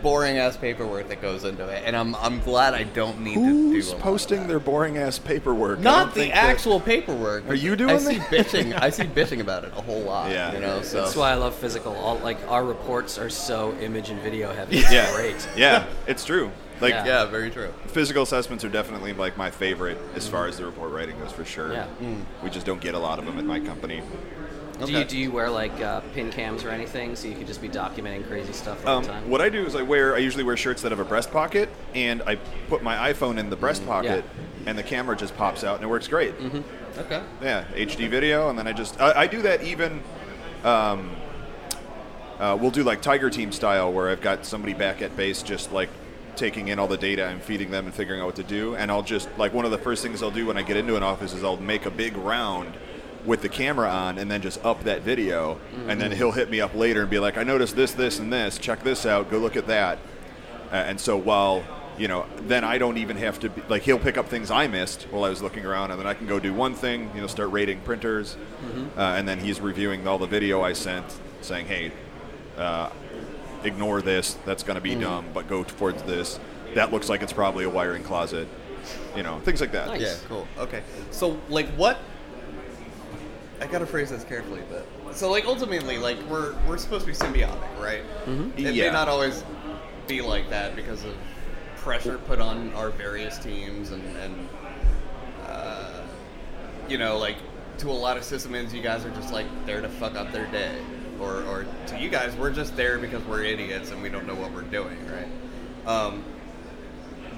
[0.03, 1.83] boring ass paperwork that goes into it.
[1.85, 4.49] And I'm I'm glad I don't need Who's to do a lot of posting that.
[4.49, 5.79] their boring ass paperwork?
[5.81, 7.49] Not the think that- actual paperwork.
[7.49, 7.91] Are you doing?
[7.91, 8.31] I doing see that?
[8.31, 8.81] bitching.
[8.81, 10.31] I see bitching about it a whole lot.
[10.31, 10.53] Yeah.
[10.53, 10.83] you know.
[10.83, 11.95] So That's why I love physical.
[11.97, 14.79] All like our reports are so image and video heavy.
[14.79, 15.49] It's Yeah, great.
[15.57, 16.51] yeah, it's true.
[16.81, 17.07] Like Yeah.
[17.07, 17.73] yeah, very true.
[17.89, 21.45] physical assessments are definitely like my favorite as far as the report writing goes for
[21.45, 21.73] sure.
[21.73, 21.89] Yeah.
[22.01, 22.25] Mm.
[22.45, 24.01] We just don't get a lot of them at my company.
[24.85, 27.61] Do you do you wear like uh, pin cams or anything so you could just
[27.61, 29.29] be documenting crazy stuff all Um, the time?
[29.31, 31.69] what I do is I wear I usually wear shirts that have a breast pocket
[31.95, 32.37] and I
[32.69, 34.25] put my iPhone in the breast pocket
[34.67, 36.35] and the camera just pops out and it works great.
[36.99, 37.23] Okay.
[37.43, 40.03] Yeah, HD video, and then I just I, I do that even.
[40.65, 41.11] Um,
[42.39, 45.73] uh, we'll do like Tiger Team style, where I've got somebody back at base just
[45.73, 45.89] like
[46.37, 48.77] taking in all the data and feeding them and figuring out what to do.
[48.77, 50.95] And I'll just like one of the first things I'll do when I get into
[50.97, 52.75] an office is I'll make a big round
[53.29, 55.61] with the camera on and then just up that video.
[55.87, 58.33] And then he'll hit me up later and be like, "I noticed this, this, and
[58.33, 58.59] this.
[58.59, 59.31] Check this out.
[59.31, 59.99] Go look at that."
[60.73, 61.63] Uh, and so while
[61.99, 64.69] you know, then I don't even have to be like he'll pick up things I
[64.69, 67.21] missed while I was looking around, and then I can go do one thing, you
[67.21, 68.37] know, start rating printers,
[68.97, 71.05] uh, and then he's reviewing all the video I sent,
[71.41, 71.93] saying, "Hey,
[72.57, 72.91] uh,
[73.65, 74.37] ignore this.
[74.47, 76.39] That's going to be dumb, but go towards this.
[76.75, 78.49] That looks like it's probably a wiring closet."
[79.17, 79.89] You know, things like that.
[79.89, 80.01] Nice.
[80.01, 80.47] Yeah, cool.
[80.57, 80.83] Okay.
[81.11, 81.99] So, like, what?
[83.61, 87.17] I gotta phrase this carefully, but so, like, ultimately, like, we're we're supposed to be
[87.17, 88.03] symbiotic, right?
[88.27, 88.51] Mm-hmm.
[88.67, 88.87] It Yeah.
[88.87, 89.45] may not always
[90.07, 91.15] be like that because of
[91.77, 94.49] pressure put on our various teams, and and
[95.47, 96.03] uh,
[96.89, 97.37] you know, like,
[97.79, 100.47] to a lot of sysadmins, you guys are just like there to fuck up their
[100.47, 100.79] day,
[101.21, 104.35] or or to you guys, we're just there because we're idiots and we don't know
[104.37, 105.29] what we're doing, right?
[105.87, 106.23] Um,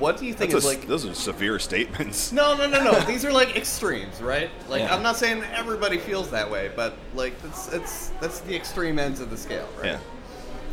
[0.01, 0.87] what do you think That's is a- like?
[0.89, 2.33] those are severe statements.
[2.33, 2.99] No, no, no, no.
[3.01, 4.51] These are like extremes, right?
[4.69, 4.95] Like Yeah.
[4.95, 9.21] I'm not saying everybody feels that way, but like it's it's that's the extreme ends
[9.21, 9.93] of the scale, right?
[9.93, 9.99] Yeah.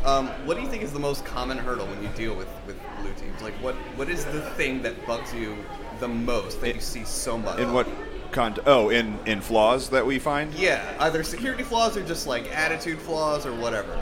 [0.04, 2.76] Um, what do you think is the most common hurdle when you deal with with
[3.00, 3.40] blue teams?
[3.42, 5.56] Like what what is the thing that bugs you
[6.00, 7.58] the most that you see so much?
[7.58, 7.86] In what
[8.32, 8.56] con?
[8.66, 10.54] Oh, in in flaws that we find.
[10.54, 14.00] Yeah, either security flaws or just like attitude flaws or whatever.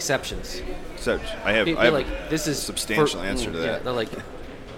[0.00, 0.62] Exceptions.
[0.96, 3.72] So I have, I have like this is a substantial for- answer to mm, Yeah,
[3.72, 3.84] that.
[3.84, 4.08] they're like,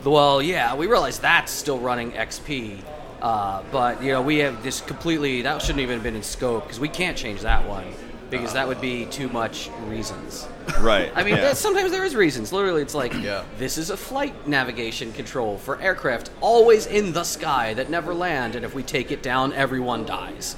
[0.03, 2.79] well, yeah, we realize that's still running XP,
[3.21, 6.65] uh, but you know we have this completely that shouldn't even have been in scope
[6.65, 7.85] because we can't change that one
[8.33, 10.49] because that would be too much reasons.
[10.81, 11.13] right.
[11.15, 11.53] I mean, yeah.
[11.53, 12.53] sometimes there is reasons.
[12.53, 13.45] Literally, it's like Yeah.
[13.59, 18.57] this is a flight navigation control for aircraft always in the sky that never land,
[18.57, 20.57] and if we take it down, everyone dies.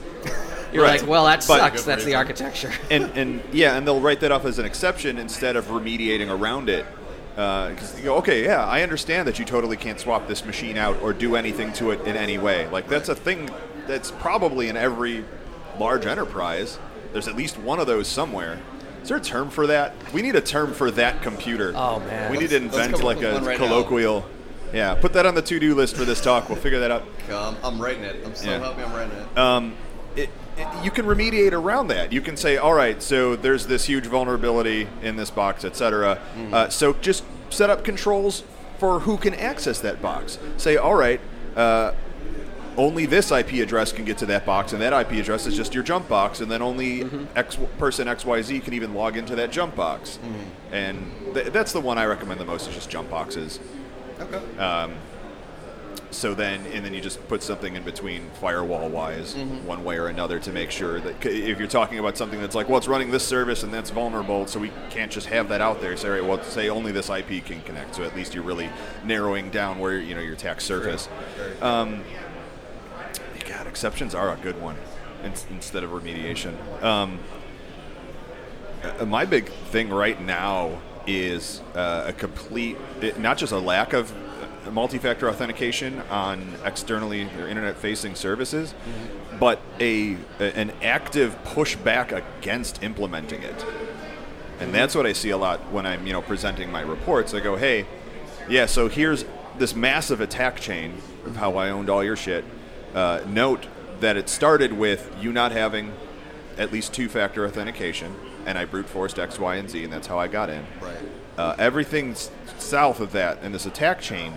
[0.72, 1.00] You're Right.
[1.00, 1.82] like, well, that But- sucks.
[1.84, 2.72] That's the architecture.
[2.90, 6.68] and and yeah, and they'll write that off as an exception instead of remediating around
[6.68, 6.86] it.
[7.36, 10.76] Uh, because you go, okay, yeah, I understand that you totally can't swap this machine
[10.76, 12.68] out or do anything to it in any way.
[12.68, 13.50] Like that's a thing
[13.88, 15.24] that's probably in every
[15.80, 16.78] large enterprise.
[17.14, 18.58] There's at least one of those somewhere.
[19.00, 19.94] Is there a term for that?
[20.12, 21.72] We need a term for that computer.
[21.76, 22.28] Oh, man.
[22.32, 23.66] we need to Let's- let's invent like a one right now.
[23.68, 24.26] colloquial.
[24.72, 26.48] Yeah, put that on the to-do list for this talk.
[26.48, 27.02] We'll figure that out.
[27.32, 28.20] Um, I'm writing it.
[28.26, 28.58] I'm so Yeah.
[28.58, 29.38] happy I'm writing it.
[29.38, 29.74] um,
[30.16, 32.12] it, it, you can remediate around that.
[32.12, 36.18] You can say, all right, so there's this huge vulnerability in this box, etc.
[36.52, 38.42] Uh, so just set up controls
[38.78, 40.38] for who can access that box.
[40.56, 41.20] Say, all right,
[41.54, 41.92] uh,
[42.76, 45.74] only this IP address can get to that box, and that IP address is just
[45.74, 47.04] your jump box, and then only
[47.36, 50.18] X person XYZ can even log into that jump box.
[50.72, 53.60] And th- that's the one I recommend the most is just jump boxes.
[54.20, 54.58] Okay.
[54.58, 54.94] Um,
[56.10, 59.34] So then, and then you just put something in between firewall wise,
[59.66, 62.54] one way or another, to make sure that c- if you're talking about something that's
[62.54, 65.60] like, well, it's running this service and that's vulnerable, so we can't just have that
[65.60, 65.96] out there.
[65.96, 67.96] Say, all right, well, say only this IP can connect.
[67.96, 68.70] So at least you're really
[69.04, 71.08] narrowing down where you know your attack surface.
[71.60, 72.04] Um, God,
[73.78, 74.76] exceptions are a good one
[75.24, 76.54] in, instead of remediation.
[76.80, 77.18] Um,
[79.00, 83.92] uh, my big thing right now is uh, a complete, it- not just a lack
[83.92, 84.12] of
[84.64, 88.74] uh, multi-factor authentication on externally or internet-facing services,
[89.40, 93.66] but a an active pushback against implementing it.
[94.60, 97.34] And that's what I see a lot when I'm, you know, presenting my reports.
[97.34, 97.86] I go, "Hey,
[98.48, 99.24] yeah, so here's
[99.58, 100.94] this massive attack chain
[101.26, 102.44] of how I owned all your shit.
[102.94, 103.66] Uh, note
[104.00, 105.92] that it started with you not having
[106.56, 108.14] at least two-factor authentication,
[108.46, 110.64] and I brute forced X, Y, and Z, and that's how I got in.
[110.80, 110.96] Right.
[111.36, 112.14] Uh, everything
[112.58, 114.34] south of that in this attack chain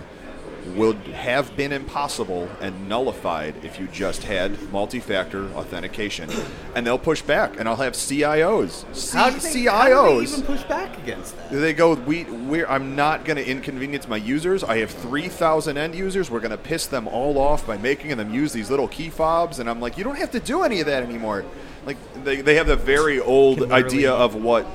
[0.76, 6.30] would have been impossible and nullified if you just had multi-factor authentication.
[6.74, 9.68] And they'll push back, and I'll have CIOs, C- How do they, CIOs.
[9.68, 11.50] How do they even push back against that?
[11.50, 14.62] They go, we, we're, I'm not going to inconvenience my users.
[14.62, 16.30] I have 3,000 end users.
[16.30, 19.58] We're going to piss them all off by making them use these little key fobs.
[19.58, 21.44] And I'm like, you don't have to do any of that anymore.
[21.86, 24.66] Like, they, they have the very old idea of what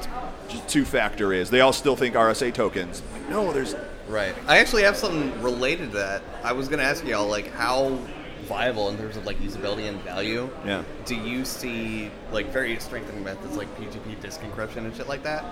[0.67, 1.49] two factor is.
[1.49, 3.01] They all still think RSA tokens.
[3.13, 3.75] Like, no, there's.
[4.07, 4.35] Right.
[4.47, 6.21] I actually have something related to that.
[6.43, 7.97] I was going to ask y'all, like, how
[8.45, 10.83] viable in terms of like usability and value Yeah.
[11.05, 15.45] do you see like various strengthening methods like PGP disk encryption and shit like that?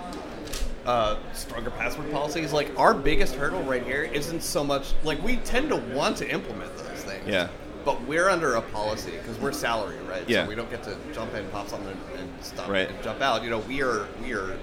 [0.84, 2.52] Uh, stronger password policies.
[2.52, 6.28] Like our biggest hurdle right here isn't so much like we tend to want to
[6.30, 7.26] implement those things.
[7.26, 7.48] Yeah.
[7.82, 10.28] But we're under a policy because we're salary, right?
[10.28, 10.42] Yeah.
[10.44, 12.90] So we don't get to jump in, pop something, and stop Right.
[12.90, 13.42] and jump out.
[13.42, 14.54] You know, we are we are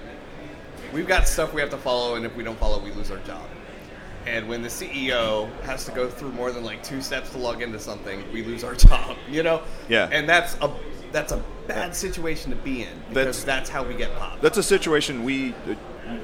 [0.92, 3.18] we've got stuff we have to follow, and if we don't follow, we lose our
[3.18, 3.42] job.
[4.26, 7.62] And when the CEO has to go through more than like two steps to log
[7.62, 9.16] into something, we lose our job.
[9.28, 9.62] You know?
[9.88, 10.08] Yeah.
[10.12, 10.70] And that's a
[11.12, 14.42] that's a bad situation to be in because That's- that's, how we get popped.
[14.42, 15.54] That's a situation we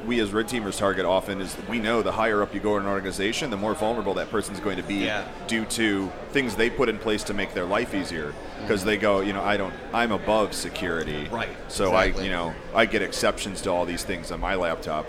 [0.04, 2.82] we as red teamers target often is we know the higher up you go in
[2.84, 5.26] an organization, the more vulnerable that person's going to be Yeah.
[5.46, 8.28] due to things they put in place to make their life easier.
[8.32, 8.62] Mm-hmm.
[8.62, 12.52] Because they go, you know, I don't, I'm above security, Right, So I, you know,
[12.74, 15.06] I get exceptions to all these things on my laptop.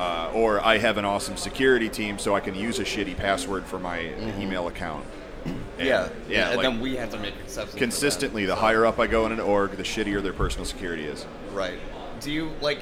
[0.00, 3.66] Uh, or I have an awesome security team, so I can use a shitty password
[3.66, 4.00] for my
[4.40, 5.04] email account.
[5.04, 5.20] And,
[5.50, 5.80] Mm-hmm.
[5.86, 6.46] yeah, yeah.
[6.48, 7.78] And like, then we have to make exceptions.
[7.78, 11.26] consistently, the higher up I go in an org, the shittier their personal security is.
[11.52, 11.78] Right.
[12.20, 12.80] Do you like?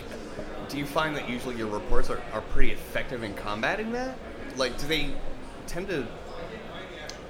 [0.68, 4.16] Do you find that usually your reports are, are pretty effective in combating that?
[4.56, 5.10] Like, do they
[5.68, 6.06] tend to?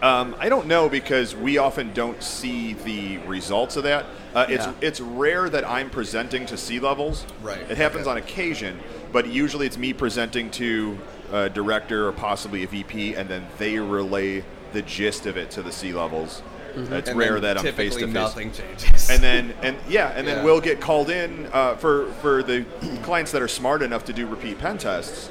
[0.01, 4.07] Um, I don't know because we often don't see the results of that.
[4.34, 4.72] Uh, it's Yeah.
[4.80, 7.26] it's rare that I'm presenting to C levels.
[7.43, 8.12] Right, It happens okay.
[8.12, 8.78] on occasion,
[9.12, 10.98] but usually it's me presenting to
[11.32, 15.62] a director or possibly a VP, and then they relay the gist of it to
[15.62, 16.42] the C levels.
[16.76, 18.12] It's and rare that I'm face to face.
[18.14, 19.11] Nothing changes.
[19.11, 20.44] And then and yeah, and then Yeah.
[20.44, 22.64] we'll get called in uh, for for the
[23.02, 25.30] clients that are smart enough to do repeat pen tests.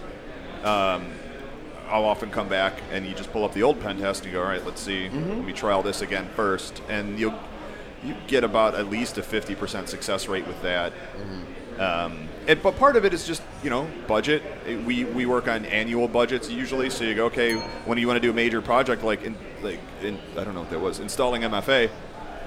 [0.63, 1.05] Um,
[1.89, 4.38] I'll often come back and you just pull up the old pen test and you
[4.39, 7.39] go, all right, let's see, let me trial this again first, and you'll
[8.03, 10.91] you get about at least a fifty percent success rate with that.
[11.80, 14.41] Um, and, but part of it is just you know budget.
[14.68, 18.08] It- We we work on annual budgets usually, so you go okay when do you
[18.08, 20.80] want to do a major project like in like in, I don't know what that
[20.80, 21.89] was installing MFA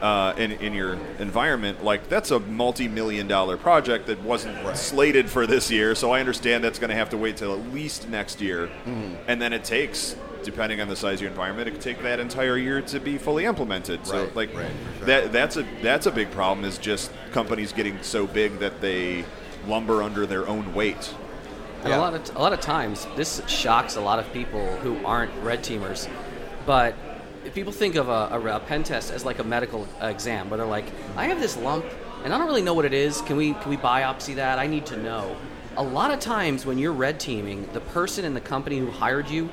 [0.01, 1.84] uh, in in your environment.
[1.84, 5.94] Like that's a multi-million dollar project that wasn't slated for this year.
[5.94, 8.70] So I understand that's going to have to wait till at least next year,
[9.26, 10.16] and then it takes.
[10.42, 13.18] Depending on the size of your environment, it could take that entire year to be
[13.18, 14.07] fully implemented.
[14.07, 15.07] So, Right, like right, sure.
[15.07, 16.64] that, that's a that's a big problem.
[16.64, 19.26] Is just companies getting so big that they
[19.66, 21.14] lumber under their own weight.
[21.84, 21.96] Yeah.
[21.96, 25.32] a lot of a lot of times, this shocks a lot of people who aren't
[25.42, 26.08] red teamers.
[26.66, 26.94] But
[27.44, 30.58] if people think of a, a, a pen test as like a medical exam, where
[30.58, 30.86] they're like,
[31.16, 31.86] "I have this lump,
[32.22, 33.22] and I don't really know what it is.
[33.22, 34.58] Can we can we biopsy that?
[34.58, 35.36] I need to know."
[35.76, 39.30] A lot of times, when you're red teaming, the person in the company who hired
[39.30, 39.48] you,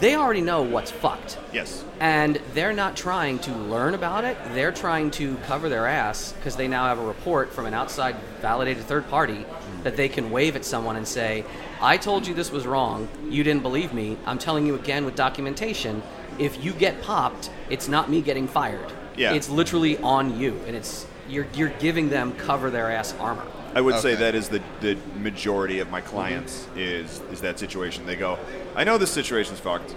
[0.00, 1.38] they already know what's fucked.
[1.52, 1.84] Yes.
[2.00, 4.36] And they're not trying to learn about it.
[4.52, 8.16] They're trying to cover their ass because they now have a report from an outside
[8.40, 9.44] validated third party
[9.82, 11.44] that they can wave at someone and say,
[11.80, 13.08] I told you this was wrong.
[13.28, 14.16] You didn't believe me.
[14.26, 16.02] I'm telling you again with documentation.
[16.38, 18.92] If you get popped, it's not me getting fired.
[19.16, 19.34] Yeah.
[19.34, 20.60] It's literally on you.
[20.66, 23.46] And it's you're, you're giving them cover their ass armor.
[23.74, 26.78] I would say that is the, the majority of my clients mm-hmm.
[26.78, 28.06] is is that situation.
[28.06, 28.38] They go,
[28.74, 29.94] I know this situation's fucked.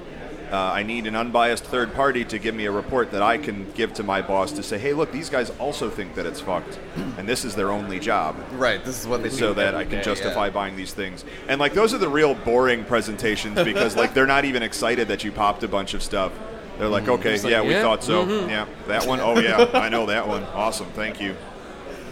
[0.51, 3.71] Uh, I need an unbiased third party to give me a report that I can
[3.71, 6.77] give to my boss to say, hey, look, these guys also think that it's fucked,
[7.17, 8.83] and this is their only job Right.
[8.83, 10.51] This is what they do so that I can day, justify yeah.
[10.51, 11.23] buying these things.
[11.47, 15.23] And like those are the real boring presentations because like they're not even excited that
[15.23, 16.33] you popped a bunch of stuff.
[16.77, 17.11] They're like, mm-hmm.
[17.13, 18.25] okay, like, yeah, we thought so.
[18.25, 18.49] Mm-hmm.
[18.49, 19.19] Yeah, that one.
[19.21, 20.43] Oh yeah, I know that one.
[20.43, 21.35] Awesome, thank you.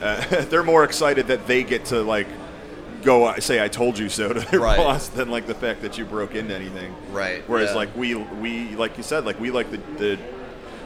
[0.01, 2.27] Uh, they're more excited that they get to like
[3.03, 4.77] go uh, say I told you so to their Right.
[4.77, 6.93] boss than like the fact that you broke into anything.
[7.11, 7.75] Right, Whereas yeah.
[7.75, 10.19] like we we like you said like we like the, the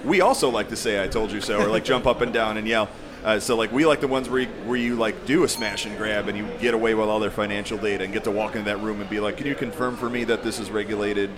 [0.04, 2.58] we also like to say I told you so or like jump up and down
[2.58, 2.90] and yell.
[3.24, 5.86] Uh, so like we like the ones where you, where you like do a smash
[5.86, 8.56] and grab and you get away with all their financial data and get to walk
[8.56, 11.30] into that room and be like, can you confirm for me that this is regulated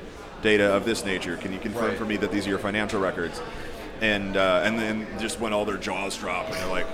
[0.41, 1.37] data of this nature?
[1.37, 1.97] Can you confirm Right.
[1.97, 3.39] for me that these are your financial records?
[4.01, 6.87] And uh, and then just when all their jaws drop and they're like,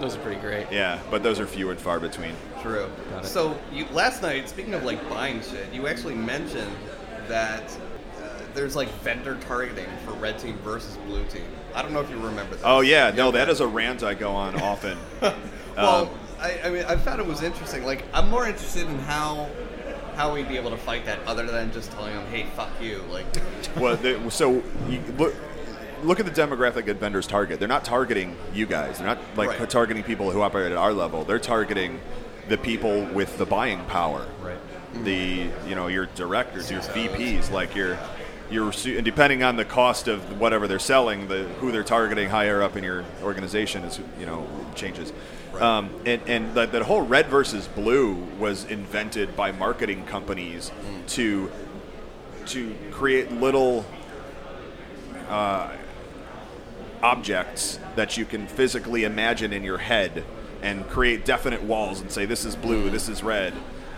[0.00, 0.66] Those are pretty great.
[0.70, 2.34] yeah, but those are few and far between.
[2.62, 2.88] True.
[3.10, 3.28] Got it.
[3.28, 6.70] So you last night, speaking of like buying shit, you actually mentioned
[7.26, 7.62] that
[8.22, 11.44] uh, there's like vendor targeting for red team versus blue team.
[11.74, 12.64] I don't know if you remember that.
[12.64, 14.98] Oh yeah, no, that is a rant I go on often.
[15.76, 17.84] Well, Um, I, I mean, I found it was interesting.
[17.84, 19.48] Like, I'm more interested in how
[20.16, 23.04] how we'd be able to fight that, other than just telling them, "Hey, fuck you."
[23.12, 23.26] Like,
[23.76, 25.36] well, they, so you look
[26.02, 27.58] look at the demographic that vendors target.
[27.58, 28.98] They're not targeting you guys.
[28.98, 29.70] They're not like Right.
[29.70, 31.24] targeting people who operate at our level.
[31.24, 32.00] They're targeting
[32.48, 34.26] the people with the buying power.
[34.42, 34.56] Right.
[35.04, 37.98] The you know your directors, your VPs, like your
[38.50, 42.62] your and depending on the cost of whatever they're selling, the who they're targeting higher
[42.62, 45.12] up in your organization is you know changes.
[45.60, 50.70] Um, and and the, the whole red versus blue was invented by marketing companies
[51.08, 51.50] to
[52.46, 53.84] to create little
[55.28, 55.70] uh,
[57.02, 60.24] objects that you can physically imagine in your head
[60.62, 63.54] and create definite walls and say this is blue, this is red,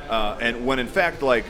[0.08, 1.44] uh, and when in fact like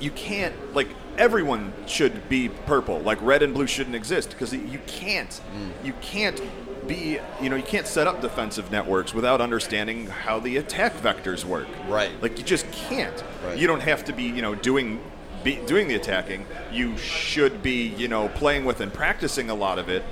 [0.00, 0.88] you can't like
[1.18, 2.98] everyone should be purple.
[3.00, 5.40] Like red and blue shouldn't exist because you can't.
[5.84, 6.40] You can't
[6.88, 11.44] be you know you can't set up defensive networks without understanding how the attack vectors
[11.44, 11.68] work.
[11.86, 12.10] Right.
[12.22, 13.22] like you just can't.
[13.44, 13.58] Right.
[13.58, 15.00] you don't have to be you know doing
[15.44, 16.46] be, doing the attacking.
[16.72, 20.04] You should be you know playing with and practicing a lot of it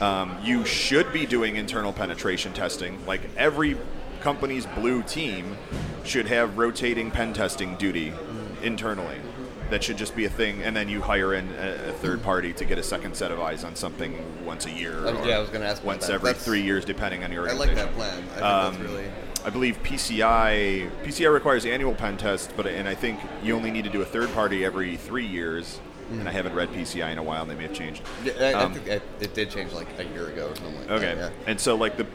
[0.00, 3.76] um, you should be doing internal penetration testing like every
[4.20, 5.56] company's blue team
[6.04, 8.12] should have rotating pen testing duty
[8.62, 9.16] internally
[9.70, 12.52] that should just be a thing and then you hire in a, a third party
[12.52, 15.36] to get a second set of eyes on something once a year Uh, or yeah,
[15.36, 16.14] I was gonna ask once that.
[16.14, 18.18] every That's- three years depending on your I like that plan.
[18.18, 19.04] I think um, that's really.
[19.44, 23.84] I believe PCI PCI requires annual pen tests, but and I think you only need
[23.84, 25.80] to do a third party every three years.
[26.10, 27.42] And I haven't read PCI in a while.
[27.42, 28.02] and They may have changed.
[28.24, 30.90] Yeah, I, I Um, think it, did change like a year ago or something like
[30.90, 31.14] Okay.
[31.14, 31.32] that.
[31.46, 32.06] And so like the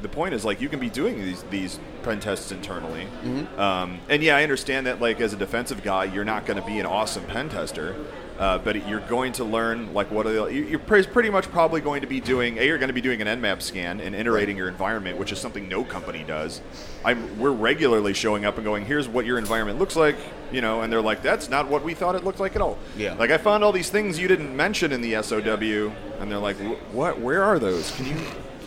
[0.00, 3.06] the point is like you can be doing these these pen tests internally.
[3.24, 3.60] Mm-hmm.
[3.60, 6.66] Um, and yeah, I understand that like as a defensive guy, you're not going to
[6.66, 7.94] be an awesome pen tester.
[8.38, 12.02] Uh, but you're going to learn like what are the, you're pretty much probably going
[12.02, 12.58] to be doing.
[12.58, 15.40] A, you're going to be doing an Nmap scan and iterating your environment, which is
[15.40, 16.60] something no company does.
[17.04, 20.16] I'm we're regularly showing up and going, here's what your environment looks like,
[20.52, 22.78] you know, and they're like, that's not what we thought it looked like at all.
[22.96, 23.14] Yeah.
[23.14, 26.56] Like I found all these things you didn't mention in the SOW, and they're like,
[26.92, 27.20] what?
[27.20, 27.90] Where are those?
[27.96, 28.16] Can you?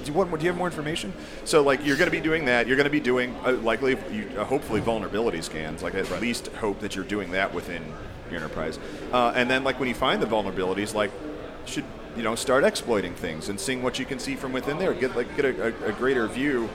[0.04, 1.14] Do you, want, do you have more information?
[1.46, 2.66] So, like, you're going to be doing that.
[2.66, 5.84] You're going to be doing, uh, likely, you, uh, hopefully, vulnerability scans.
[5.84, 7.84] Like, at least hope that you're doing that within
[8.32, 8.80] your enterprise.
[9.12, 11.12] Uh, and then, like, when you find the vulnerabilities, like,
[11.66, 14.94] should you know start exploiting things and seeing what you can see from within there.
[14.94, 16.70] Get like get a, a, greater view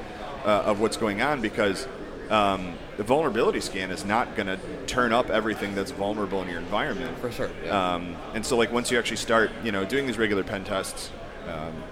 [0.45, 1.87] uh, of what's going on because
[2.31, 6.59] um, the vulnerability scan is not going to turn up everything that's vulnerable in your
[6.59, 7.51] environment For sure.
[7.65, 7.95] Yeah.
[7.95, 11.11] um, and so, like, once you actually start, you know, doing these regular pen tests,
[11.47, 11.83] um,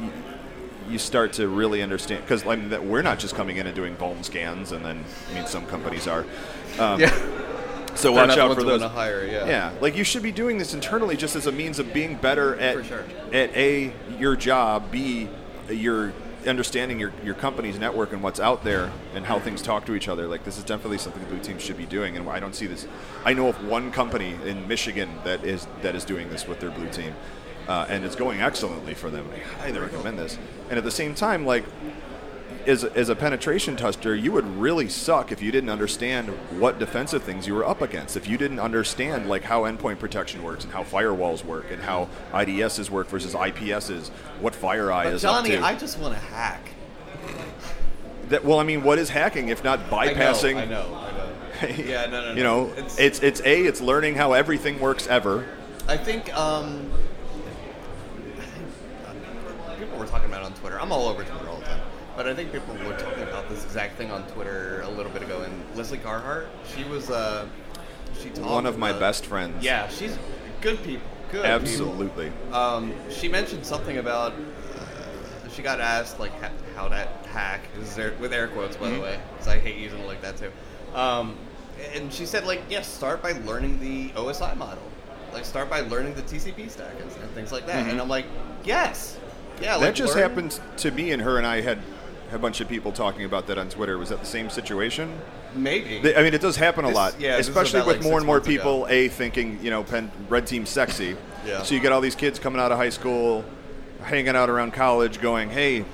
[0.00, 0.12] you,
[0.92, 3.74] you start to really understand because I mean, that we're not just coming in and
[3.74, 6.24] doing vuln scans, and then I mean, some companies are.
[6.78, 7.50] Um, yeah.
[7.94, 8.82] So They're watch out for those.
[8.82, 9.46] hire, yeah.
[9.46, 12.56] Yeah, like you should be doing this internally just as a means of being better
[12.58, 13.04] at sure.
[13.32, 15.28] at a your job, b
[15.70, 16.12] your
[16.46, 20.08] understanding your, your company's network and what's out there and how things talk to each
[20.08, 20.26] other.
[20.26, 22.66] Like this is definitely something the blue teams should be doing, and I don't see
[22.66, 22.86] this.
[23.24, 26.70] I know of one company in Michigan that is that is doing this with their
[26.70, 27.14] blue team,
[27.68, 29.28] uh, and it's going excellently for them.
[29.32, 30.38] I highly recommend this.
[30.68, 31.64] And at the same time, like
[32.66, 37.22] as, as a penetration tester, you would really suck if you didn't understand what defensive
[37.22, 38.16] things you were up against.
[38.16, 42.08] If you didn't understand like how endpoint protection works and how firewalls work and how
[42.32, 44.08] IDSs work versus IPSs,
[44.40, 45.52] what FireEye But is Johnny, up to.
[45.60, 46.68] Johnny, I just want to hack.
[48.28, 50.56] that, well, I mean, what is hacking if not bypassing?
[50.56, 50.80] I know.
[50.80, 51.28] I know.
[51.62, 51.84] I know.
[51.84, 52.06] yeah.
[52.10, 52.20] No.
[52.20, 52.28] No.
[52.30, 52.34] No.
[52.34, 55.46] You know, It's- it's it's a it's learning how everything works ever.
[55.86, 56.90] I think um,
[59.78, 60.80] people were talking about it on Twitter.
[60.80, 61.53] I'm all over Twitter all the time,
[62.16, 65.22] but I think people were talking about this exact thing on Twitter a little bit
[65.22, 65.42] ago.
[65.42, 67.46] And Lesley Carhart, she was uh,
[68.20, 69.64] she talked One of my about- best friends.
[69.64, 70.16] Yeah, she's
[70.60, 71.08] good people.
[71.30, 71.42] Good.
[71.42, 71.50] people.
[71.50, 72.32] Absolutely.
[72.52, 74.32] Um, she mentioned something about.
[74.32, 77.62] Uh, she got asked like ha- how that hack.
[77.80, 80.36] Is there with air quotes, by the way, because I hate using it like that
[80.36, 80.50] too.
[80.94, 81.36] Um,
[81.92, 84.82] and she said like, yes, start by learning the OSI model.
[85.32, 87.88] Like, start by learning the TCP stack and, and things like that.
[87.88, 88.26] And I'm like,
[88.64, 89.18] yes,
[89.60, 89.76] yeah.
[89.78, 91.80] that like, just learn- happened to me and her, and I had
[92.34, 93.96] a bunch of people talking about that on Twitter.
[93.96, 95.18] Was that the same situation?
[95.54, 96.00] Maybe.
[96.00, 98.26] They- I mean, it does happen a This- lot, yeah, especially with like, more and
[98.26, 98.56] more months ago.
[98.56, 98.86] people.
[98.90, 101.16] A thinking, you know, pen, red team sexy.
[101.46, 101.62] Yeah.
[101.62, 103.44] So you get all these kids coming out of high school,
[104.02, 105.84] hanging out around college, going, "Hey,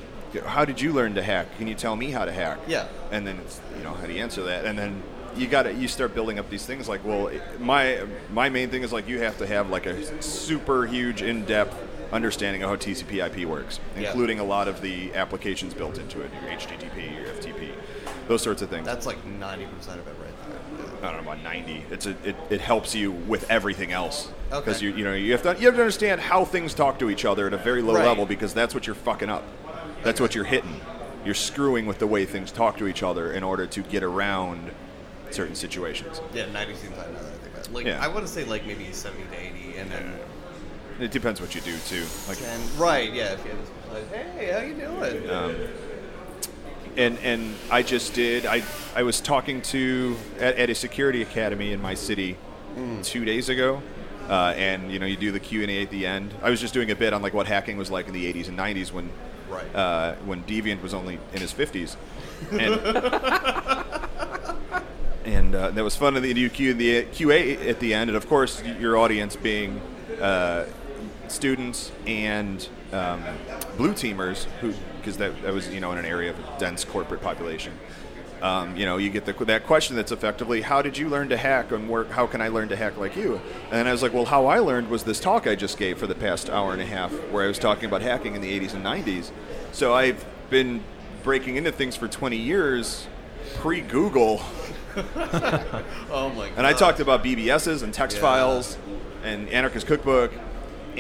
[0.47, 1.47] how did you learn to hack?
[1.59, 2.85] Can you tell me how to hack?" Yeah.
[3.13, 4.65] And then it's, you know, how do you answer that?
[4.65, 5.03] And then
[5.37, 7.99] you got to you start building up these things like, well, my
[8.33, 11.77] my main thing is like you have to have like a super huge in depth
[12.13, 14.09] understanding of how TCP/IP works, Yeah.
[14.09, 17.71] including a lot of the applications built into it, your HTTP, your FTP,
[18.29, 18.85] those sorts of things.
[18.87, 21.09] That's like ninety percent of it right there.
[21.09, 21.85] I don't know about 90.
[21.91, 24.87] It's a, it, it helps you with everything else because Okay.
[24.87, 27.25] you you know you have to you have to understand how things talk to each
[27.25, 28.05] other at a very low Right.
[28.07, 29.43] level because that's what you're fucking up.
[30.03, 30.81] That's what you're hitting.
[31.25, 34.71] You're screwing with the way things talk to each other in order to get around
[35.31, 36.21] certain situations.
[36.35, 37.73] Yeah, ninety seems like another thing.
[37.75, 38.03] Like Yeah.
[38.05, 40.13] I want to say like maybe seventy to eighty, and then
[41.01, 42.05] It depends what you do too.
[42.29, 42.61] Like ten.
[42.77, 43.13] Right?
[43.13, 43.33] Yeah.
[43.33, 45.31] If you had this, hey, how you doing?
[45.31, 45.57] um,
[46.97, 48.45] and and I just did.
[48.47, 48.63] I
[48.95, 52.37] I was talking to at, at a security academy in my city
[53.03, 53.83] two days ago,
[54.29, 56.35] uh, and you know you do the Q and A at the end.
[56.43, 58.49] I was just doing a bit on like what hacking was like in the 80s
[58.49, 59.11] and 90s when
[59.49, 59.75] Right.
[59.75, 61.97] uh, when Deviant was only in his 50s,
[62.53, 62.81] and
[65.25, 66.17] and uh, that was fun.
[66.17, 69.35] And you do Q and the QA at the end, and of course your audience
[69.37, 69.81] being
[70.21, 70.67] uh,
[71.31, 73.23] students and um,
[73.77, 76.85] blue teamers who because that, that was you know in an area of a dense
[76.85, 77.73] corporate population.
[78.43, 81.37] Um, you know, you get the, that question that's effectively, how did you learn to
[81.37, 82.09] hack and work?
[82.11, 83.39] How can I learn to hack like you?
[83.71, 86.07] And I was like, well, how I learned was this talk I just gave for
[86.07, 88.73] the past hour and a half, where I was talking about hacking in the 80s
[88.73, 89.31] and 90s.
[89.73, 90.83] So I've been
[91.23, 93.07] breaking into things for 20 years,
[93.57, 94.41] pre Google,
[94.97, 96.53] oh my god.
[96.57, 98.23] and I talked about BBSs and text Yeah.
[98.23, 98.79] files
[99.23, 100.33] and Anarchist Cookbook,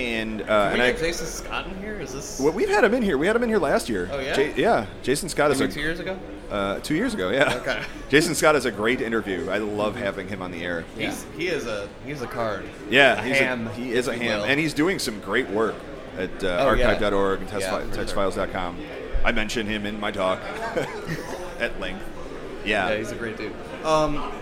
[0.00, 2.00] and uh, Can and we I, Jason Scott in here.
[2.00, 2.40] Is this?
[2.40, 3.18] Well, we've had him in here.
[3.18, 4.08] We had him in here last year.
[4.12, 4.38] Oh, yeah?
[4.38, 4.86] Ja- yeah.
[5.02, 6.18] Jason Scott is a two years ago?
[6.50, 7.30] uh, two years ago.
[7.30, 7.54] Yeah.
[7.56, 7.82] Okay.
[8.08, 9.48] Jason Scott is a great interview.
[9.50, 10.84] I love having him on the air.
[10.96, 12.64] He's he is a he's a card.
[12.88, 14.46] Yeah, A he's ham, A, he is a ham, will.
[14.46, 15.74] and he's doing some great work
[16.18, 16.88] at uh, Oh, yeah.
[16.88, 17.80] archive.org and Yeah, sure.
[18.04, 18.78] textfiles.com.
[19.24, 20.40] I mentioned him in my talk
[21.60, 22.02] at length.
[22.64, 22.88] Yeah.
[22.90, 23.52] Yeah, he's a great dude.
[23.84, 24.32] Um,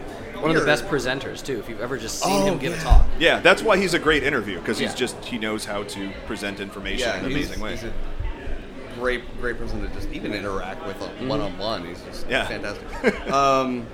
[0.40, 1.58] One of the best presenters too.
[1.58, 2.80] If you've ever just seen Oh, him give yeah.
[2.80, 3.06] a talk.
[3.18, 4.96] Yeah, that's why he's a great interview because he's Yeah.
[4.96, 7.70] just he knows how to present information Yeah, in an he's, amazing way.
[7.72, 7.92] he's a
[8.98, 10.96] great great person to just even interact with
[11.28, 11.84] one on one.
[11.86, 12.46] He's just Yeah.
[12.46, 13.30] fantastic.
[13.32, 13.86] um,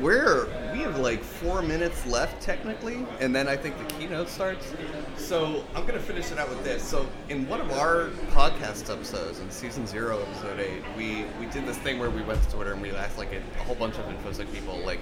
[0.00, 4.72] we're we have like four minutes left technically, and then I think the keynote starts.
[5.18, 6.82] So I'm gonna finish it out with this.
[6.82, 11.66] So in one of our podcast episodes, in season zero, episode eight, we we did
[11.66, 13.96] this thing where we went to Twitter and we asked like a, a whole bunch
[13.98, 15.00] of infosec people like.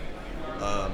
[0.61, 0.93] Um,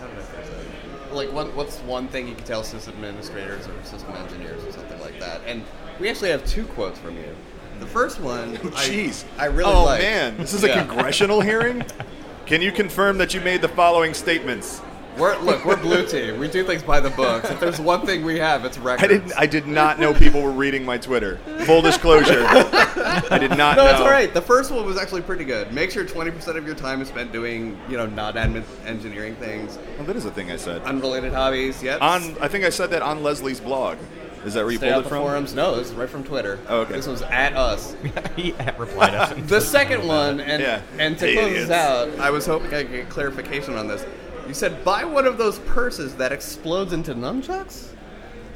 [0.00, 1.14] how did I phrase that?
[1.14, 5.00] Like, what, what's one thing you can tell system administrators or system engineers or something
[5.00, 5.40] like that?
[5.46, 5.64] And
[5.98, 7.34] we actually have two quotes from you.
[7.80, 9.24] The first one, I- Jeez.
[9.38, 10.00] I, really Oh like.
[10.02, 10.84] man, this is a Yeah.
[10.86, 11.84] congressional hearing.
[12.46, 14.80] Can you confirm that you made the following statements?
[15.18, 16.38] We're, look, we're blue team.
[16.38, 17.50] We do things by the books.
[17.50, 19.02] If there's one thing we have, it's records.
[19.04, 19.32] I didn't.
[19.38, 21.36] I did not know people were reading my Twitter.
[21.66, 23.90] Full disclosure, I did not no, know.
[23.90, 24.32] it's all right.
[24.32, 25.72] The first one was actually pretty good.
[25.72, 29.78] Make sure 20% of your time is spent doing, you know, not admin engineering things,
[29.96, 30.82] Well, that is a thing I said.
[30.82, 31.82] unrelated hobbies.
[31.82, 32.00] Yep.
[32.02, 33.98] On, I think I said that on Lesley's blog.
[34.44, 35.22] Is that where you Stay pulled out it the from?
[35.22, 35.52] forums.
[35.54, 36.60] No, this is right from Twitter.
[36.68, 36.92] Oh, okay.
[36.94, 37.96] This was at us.
[38.36, 39.34] he replied us.
[39.48, 40.80] The second one, and Yeah.
[40.96, 44.06] and to Hey, close this out, I was hoping I could get clarification on this.
[44.48, 47.88] You said buy one of those purses that explodes into nunchucks.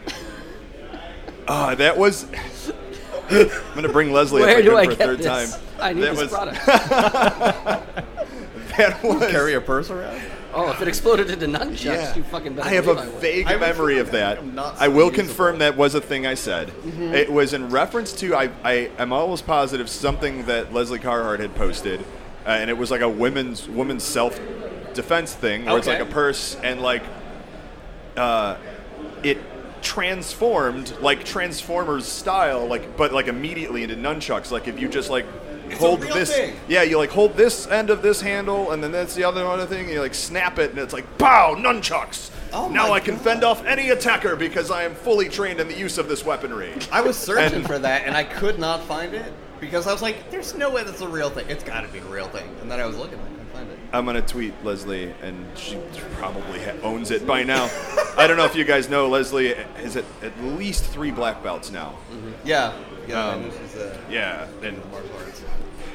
[1.49, 2.25] Ah, that was.
[3.31, 5.27] I'm gonna bring Lesley Where up do I for a get third this?
[5.53, 5.61] time.
[5.81, 6.65] I need that this was, product.
[8.77, 9.29] That was.
[9.31, 10.21] Carry a purse around.
[10.55, 12.15] oh, if it exploded into nunchucks, Yeah.
[12.17, 13.21] you fucking better I have a believe I would.
[13.21, 14.39] vague I have memory of that.
[14.39, 15.27] I'm not I will so usable.
[15.27, 16.73] confirm that was a thing I said.
[16.87, 21.55] It was in reference to I, I I'm almost positive something that Lesley Carhart had
[21.57, 22.01] posted,
[22.47, 24.39] uh, and it was like a women's women's self
[24.95, 27.03] defense thing where it's like a purse and like
[28.17, 28.57] uh,
[29.23, 29.39] it
[29.83, 34.51] transformed like Transformers style, like but like immediately into nunchucks.
[34.51, 35.27] Like if you just like
[35.69, 36.57] It's hold this, thing.
[36.69, 39.67] yeah, you like hold this end of this handle, and then that's the other other
[39.67, 39.85] thing.
[39.87, 42.31] And you like snap it, and it's like pow nunchucks.
[42.53, 43.25] Oh now I can God.
[43.25, 46.73] fend off any attacker because I am fully trained in the use of this weaponry.
[46.93, 50.03] I was searching And- for that and I could not find it because I was
[50.03, 51.47] like, "There's no way that's a real thing.
[51.49, 53.19] It's got to be a real thing." And then I was looking.
[53.93, 55.79] I'm gonna tweet Lesley, and she
[56.15, 57.69] probably ha- owns it by now.
[58.17, 61.71] I don't know if you guys know Lesley is at at least three black belts
[61.71, 61.99] now.
[62.45, 62.73] Yeah,
[63.07, 63.27] yeah.
[63.29, 64.81] I Um, she's uh, Yeah, and.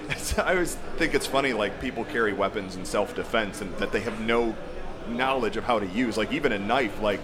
[0.37, 4.19] I always think it's funny, like people carry weapons in self-defense, and that they have
[4.21, 4.55] no
[5.09, 6.17] knowledge of how to use.
[6.17, 7.23] Like even a knife, like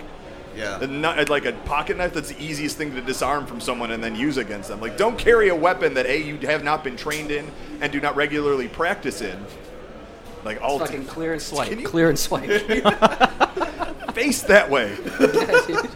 [0.56, 0.78] Yeah.
[1.30, 4.38] like a pocket knife, that's the easiest thing to disarm from someone and then use
[4.38, 4.82] against them.
[4.82, 7.50] Like don't carry a weapon that a you have not been trained in
[7.80, 9.38] and do not regularly practice in.
[10.44, 11.72] Like all It's fucking clear and swipe.
[11.72, 12.50] You- Clear and swipe.
[14.14, 14.90] face that way.
[15.20, 15.82] Yeah.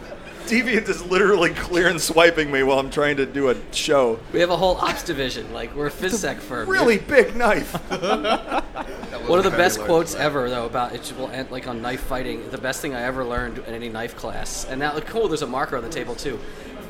[0.48, 4.18] Deviant is literally clear and swiping me while I'm trying to do a show.
[4.32, 5.52] we have a whole ops division.
[5.52, 6.66] Like we're a physsec firm.
[6.68, 7.74] Really big knife.
[9.28, 12.48] One of the best quotes ever, though, about it will end like on knife fighting.
[12.50, 15.28] The best thing I ever learned in any knife class, and now, like, cool.
[15.28, 16.40] There's a marker on the table too.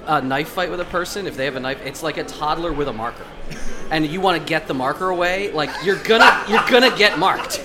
[0.08, 2.72] A knife fight with a person, if they have a knife, it's like a toddler
[2.72, 3.26] with a marker,
[3.90, 5.52] and you want to get the marker away.
[5.52, 7.62] Like you're gonna, you're gonna get marked.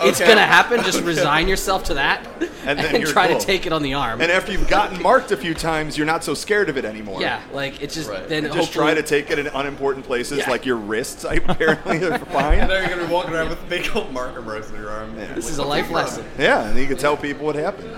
[0.00, 0.82] It's gonna happen.
[0.84, 2.22] Just resign yourself to that,
[2.66, 3.38] And and, then you're try cool.
[3.38, 4.20] to take it on the arm.
[4.20, 7.22] And after you've gotten marked a few times, you're not so scared of it anymore.
[7.22, 8.28] yeah, like it's just Right.
[8.28, 10.50] then And just try to take it in unimportant places, Yeah.
[10.50, 11.24] like your wrists.
[11.24, 12.18] I apparently are fine.
[12.18, 12.58] And fine.
[12.68, 15.18] now you're gonna be walking around with a big old marker marks on your arm.
[15.18, 15.32] Yeah.
[15.32, 16.26] This is a life lesson.
[16.38, 17.90] Yeah, and you can tell people what happened.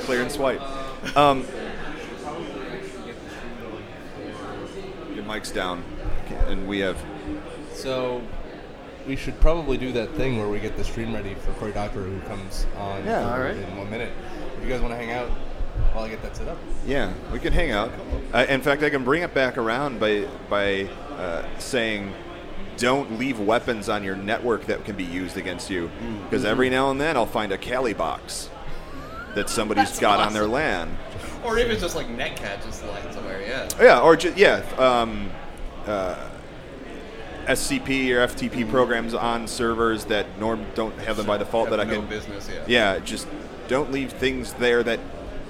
[0.00, 0.60] Clear and swipe.
[1.16, 1.46] Um,
[5.28, 5.84] mic's down,
[6.48, 6.96] and we have.
[7.74, 8.20] So
[9.06, 12.04] we should probably do that thing where we get the stream ready for Cory Doctorow
[12.04, 13.20] who comes on Yeah.
[13.22, 13.56] in- All right.
[13.56, 14.10] in one minute.
[14.56, 15.28] If you guys want to hang out
[15.92, 16.58] while I get that set up.
[16.86, 17.92] Yeah, we can hang out.
[18.34, 22.12] Uh, in fact, I can bring it back around by by uh, saying,
[22.76, 25.90] don't leave weapons on your network that can be used against you,
[26.24, 28.50] because every now and then I'll find a Kali box
[29.34, 30.52] that somebody's That's got on their awesome.
[31.44, 33.68] Or even just like netcat just lying somewhere, yeah.
[33.80, 35.30] Yeah, or ju- yeah, um,
[35.86, 36.16] uh,
[37.46, 41.84] SCP or FTP programs on servers that norm don't have them by default that I
[41.84, 42.06] no can.
[42.08, 42.64] business, yeah.
[42.66, 43.26] Yeah, just
[43.68, 45.00] don't leave things there that,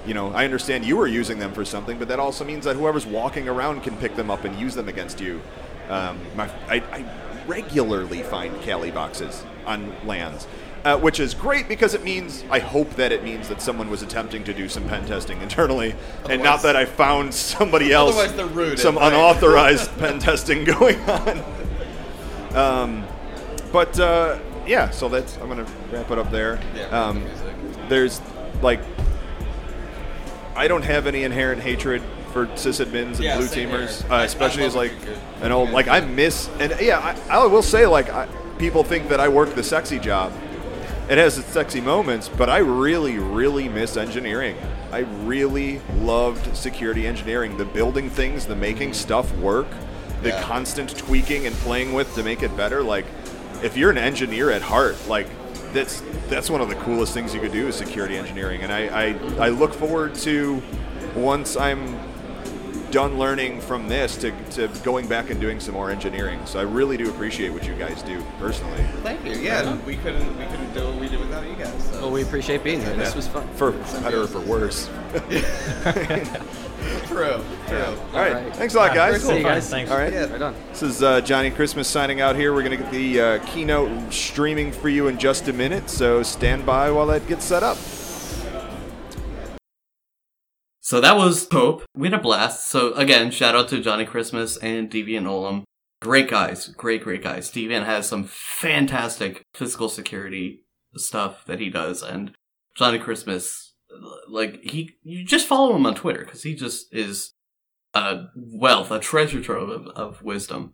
[0.05, 2.75] you know, I understand you were using them for something, but that also means that
[2.75, 5.41] whoever's walking around can pick them up and use them against you.
[5.89, 7.05] Um, my, I, I
[7.47, 10.47] regularly find Kali boxes on LANs.
[10.85, 14.01] Uh, which is great because it means I hope that it means that someone was
[14.01, 15.93] attempting to do some pen testing internally,
[16.29, 19.11] and not that I found somebody else Otherwise they're rude, some right?
[19.11, 21.43] unauthorized pen testing going on.
[22.55, 23.03] Um,
[23.73, 26.59] but uh, yeah, so that's I'm gonna wrap it up there.
[26.73, 27.25] Yeah, um,
[27.89, 28.21] there's
[28.61, 28.79] like
[30.55, 32.01] I don't have any inherent hatred
[32.31, 34.93] for sysadmins and Yeah, blue teamers, uh, especially as like
[35.41, 36.99] an old like I miss and yeah
[37.29, 38.27] I, I will say like I,
[38.57, 40.31] people think that I work the sexy job.
[41.09, 44.55] It has its sexy moments, but I really, really miss engineering.
[44.91, 49.67] I really loved security engineering, the building things, the making stuff work,
[50.21, 50.43] the Yeah.
[50.43, 52.83] constant tweaking and playing with to make it better.
[52.83, 53.05] Like,
[53.63, 55.27] if you're an engineer at heart, like
[55.73, 58.61] that's that's one of the coolest things you could do is security engineering.
[58.61, 60.61] And I I, I look forward to
[61.15, 61.98] once I'm
[62.91, 66.39] done learning from this to, to going back and doing some more engineering.
[66.45, 68.83] So I really do appreciate what you guys do personally.
[69.03, 69.33] Thank you.
[69.33, 71.83] Yeah, we couldn't we couldn't do what we did without you guys.
[71.91, 72.01] So.
[72.01, 72.95] Well, we appreciate being here.
[72.95, 73.15] This Yeah.
[73.15, 73.47] was fun.
[73.55, 74.89] For better or for worse.
[77.07, 77.41] True.
[77.67, 77.83] True.
[78.13, 78.33] All right.
[78.33, 78.55] right.
[78.55, 79.23] Thanks a lot, guys.
[79.23, 79.69] See you guys.
[79.69, 79.91] Thanks.
[79.91, 80.13] All right.
[80.13, 80.31] Yeah.
[80.31, 80.55] Right on.
[80.69, 82.53] This is uh, Johnny Christmas signing out here.
[82.53, 86.23] We're going to get the uh, keynote streaming for you in just a minute, so
[86.23, 87.77] stand by while that gets set up.
[90.89, 91.83] So that was Pope.
[91.93, 92.67] We had a blast.
[92.67, 95.61] So again, shout out to Johnny Christmas and Deviant Ollam.
[96.01, 96.69] Great guys.
[96.69, 97.51] Great, great guys.
[97.51, 100.63] Deviant has some fantastic physical security
[100.95, 102.01] stuff that he does.
[102.01, 102.31] And
[102.75, 103.75] Johnny Christmas,
[104.27, 107.33] like, he, you just follow him on Twitter because he just is
[107.93, 110.73] a wealth, a treasure trove of, of wisdom.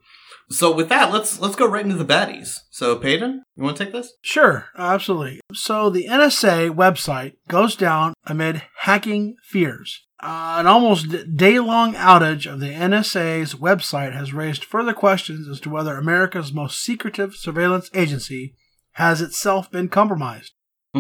[0.49, 2.59] So with that, let's, let's go right into the baddies.
[2.69, 4.13] So Peyton, you want to take this?
[4.21, 5.41] Sure, absolutely.
[5.53, 10.04] So the NSA website goes down amid hacking fears.
[10.21, 15.59] Uh, an almost day long outage of the NSA's website has raised further questions as
[15.59, 18.55] to whether America's most secretive surveillance agency
[18.93, 20.53] has itself been compromised.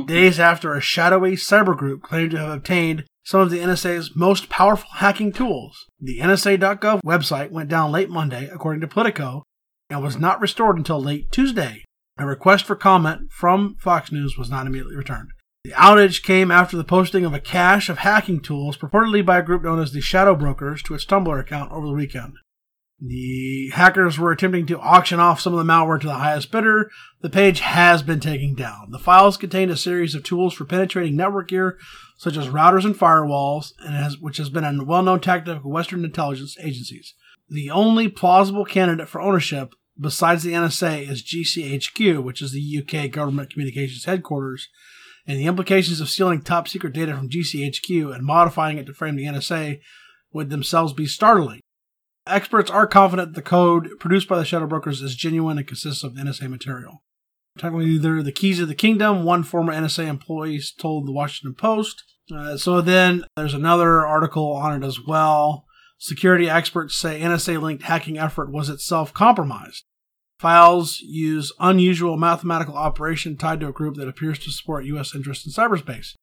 [0.05, 4.49] Days after a shadowy cyber group claimed to have obtained some of the NSA's most
[4.49, 9.43] powerful hacking tools, the NSA.gov website went down late Monday, according to Politico,
[9.89, 11.85] and was not restored until late Tuesday.
[12.17, 15.29] A request for comment from Fox News was not immediately returned.
[15.65, 19.41] The outage came after the posting of a cache of hacking tools purportedly by a
[19.41, 22.35] group known as the Shadow Brokers to its Tumblr account over the weekend.
[23.01, 26.91] The hackers were attempting to auction off some of the malware to the highest bidder.
[27.21, 28.91] The page has been taken down.
[28.91, 31.79] The files contained a series of tools for penetrating network gear,
[32.15, 36.05] such as routers and firewalls, and has, which has been a well-known tactic of Western
[36.05, 37.15] intelligence agencies.
[37.49, 43.09] The only plausible candidate for ownership besides the NSA is GCHQ, which is the UK
[43.09, 44.69] government communications headquarters,
[45.27, 49.15] and the implications of stealing top secret data from GCHQ and modifying it to frame
[49.15, 49.79] the NSA
[50.33, 51.61] would themselves be startling.
[52.27, 56.13] Experts are confident the code produced by the shadow brokers is genuine and consists of
[56.13, 57.03] NSA material.
[57.57, 62.03] Technically, they're the keys of the kingdom, one former NSA employee told the Washington Post.
[62.33, 65.65] Uh, so then there's another article on it as well.
[65.97, 69.84] Security experts say NSA linked hacking effort was itself compromised.
[70.39, 75.15] Files use unusual mathematical operation tied to a group that appears to support U.S.
[75.15, 76.15] interests in cyberspace.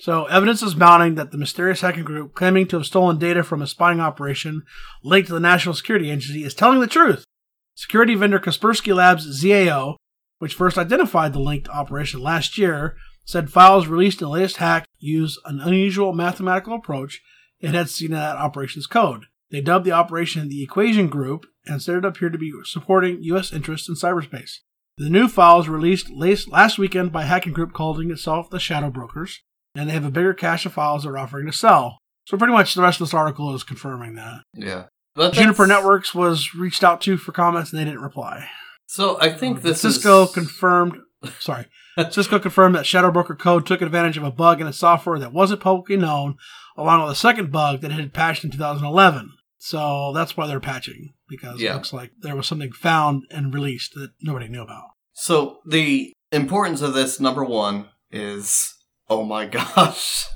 [0.00, 3.62] So, evidence is mounting that the mysterious hacking group claiming to have stolen data from
[3.62, 4.62] a spying operation
[5.02, 7.24] linked to the National Security Agency is telling the truth.
[7.74, 9.96] Security vendor Kaspersky Labs ZAO,
[10.38, 14.86] which first identified the linked operation last year, said files released in the latest hack
[14.98, 17.20] use an unusual mathematical approach
[17.60, 19.24] it had seen in that operation's code.
[19.50, 23.52] They dubbed the operation the Equation Group and said it appeared to be supporting U.S.
[23.52, 24.58] interests in cyberspace.
[24.98, 29.40] The new files released last weekend by a hacking group calling itself the Shadow Brokers,
[29.74, 31.98] and they have a bigger cache of files they're offering to sell.
[32.26, 34.42] So pretty much the rest of this article is confirming that.
[34.54, 34.84] Yeah.
[35.14, 38.48] But Juniper that's- Networks was reached out to for comments and they didn't reply.
[38.86, 40.96] So I think uh, this Cisco is confirmed.
[41.40, 41.66] Sorry,
[42.10, 45.32] Cisco confirmed that Shadow Broker code took advantage of a bug in its software that
[45.32, 46.36] wasn't publicly known,
[46.78, 49.32] along with a second bug that had patched in 2011.
[49.58, 51.72] So that's why they're patching because Yeah.
[51.72, 54.84] it looks like there was something found and released that nobody knew about.
[55.12, 58.74] So the importance of this number one is
[59.10, 60.26] oh my gosh,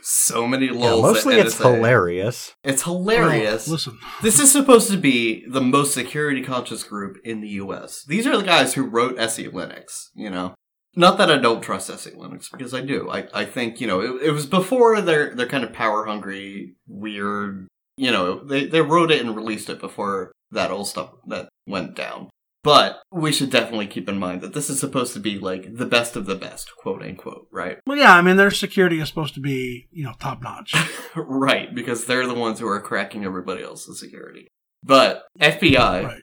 [0.00, 2.54] so many Yeah, mostly at it's hilarious.
[2.64, 3.66] It's hilarious.
[3.66, 8.04] Well, listen, This is supposed to be the most security conscious group in the US.
[8.06, 10.54] These are the guys who wrote SE Linux, you know.
[10.94, 13.10] Not that I don't trust SE Linux, because I do.
[13.10, 16.74] I, I think, you know, it, it was before they're they're kind of power hungry,
[16.86, 17.66] weird,
[17.96, 21.94] you know, they, they wrote it and released it before that old stuff that went
[21.94, 22.28] down.
[22.64, 25.86] But we should definitely keep in mind that this is supposed to be like the
[25.86, 27.78] best of the best, quote unquote, right?
[27.86, 30.74] well, yeah, I mean their security is supposed to be you know top notch.
[31.16, 34.46] right, because they're the ones who are cracking everybody else's security.
[34.84, 36.22] But FBI, right.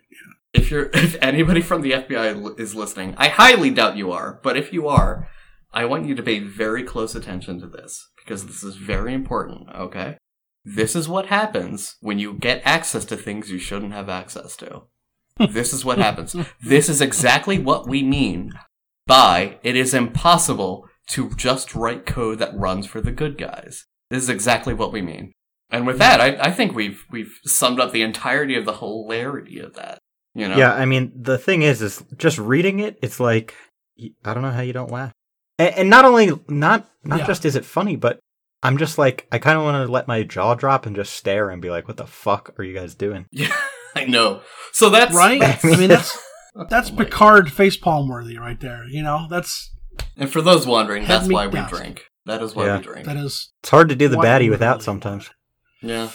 [0.53, 4.39] If you're if anybody from the FBI l- is listening, I highly doubt you are,
[4.43, 5.27] but if you are,
[5.71, 9.69] I want you to pay very close attention to this because this is very important,
[9.75, 10.17] okay?
[10.65, 14.83] This is what happens when you get access to things you shouldn't have access to.
[15.49, 16.35] this is what happens.
[16.61, 18.53] This is exactly what we mean
[19.07, 23.85] by it is impossible to just write code that runs for the good guys.
[24.09, 25.31] This is exactly what we mean.
[25.71, 29.59] And with that, I, I think we've we've summed up the entirety of the hilarity
[29.59, 29.99] of that.
[30.35, 30.55] You know?
[30.57, 33.55] Yeah, I mean, the thing is, is just reading it, it's like,
[34.23, 35.11] I don't know how you don't laugh.
[35.57, 37.25] And, and not only, not, not Yeah.
[37.27, 38.19] just is it funny, but
[38.63, 41.49] I'm just like, I kind of want to let my jaw drop and just stare
[41.49, 43.25] and be like, what the fuck are you guys doing?
[43.31, 43.53] Yeah,
[43.95, 44.41] I know.
[44.71, 45.39] So that's right?
[45.39, 46.17] that's- I mean, that's
[46.69, 48.83] that's Oh my Picard facepalm worthy right there.
[48.87, 49.73] You know, that's
[50.17, 51.73] And for those wondering, that's why we dust.
[51.73, 52.05] drink.
[52.25, 52.77] That is why Yeah.
[52.77, 53.05] we drink.
[53.07, 54.83] that is It's hard to do the Why baddie without we?
[54.83, 55.29] sometimes.
[55.81, 56.09] Yeah.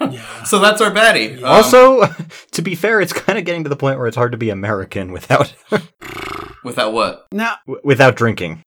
[0.00, 0.44] Yeah.
[0.44, 1.38] So that's our baddie.
[1.38, 2.02] Um, also,
[2.52, 4.50] to be fair, it's kind of getting to the point where it's hard to be
[4.50, 5.54] American without
[6.64, 7.26] without what?
[7.32, 8.62] Now, w- without drinking.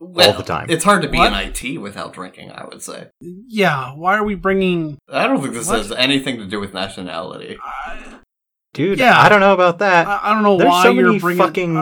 [0.00, 0.66] Well, the time.
[0.68, 1.32] It's hard to be What?
[1.32, 2.50] in IT without drinking.
[2.50, 3.08] I would say.
[3.20, 4.98] yeah, why are we bringing?
[5.08, 5.78] I don't think this What?
[5.78, 7.56] has anything to do with nationality.
[8.74, 9.18] Dude, Yeah.
[9.18, 10.08] I don't know about that.
[10.08, 11.38] I, I don't know There's why so you're bringing.
[11.42, 11.76] fucking.
[11.76, 11.80] I,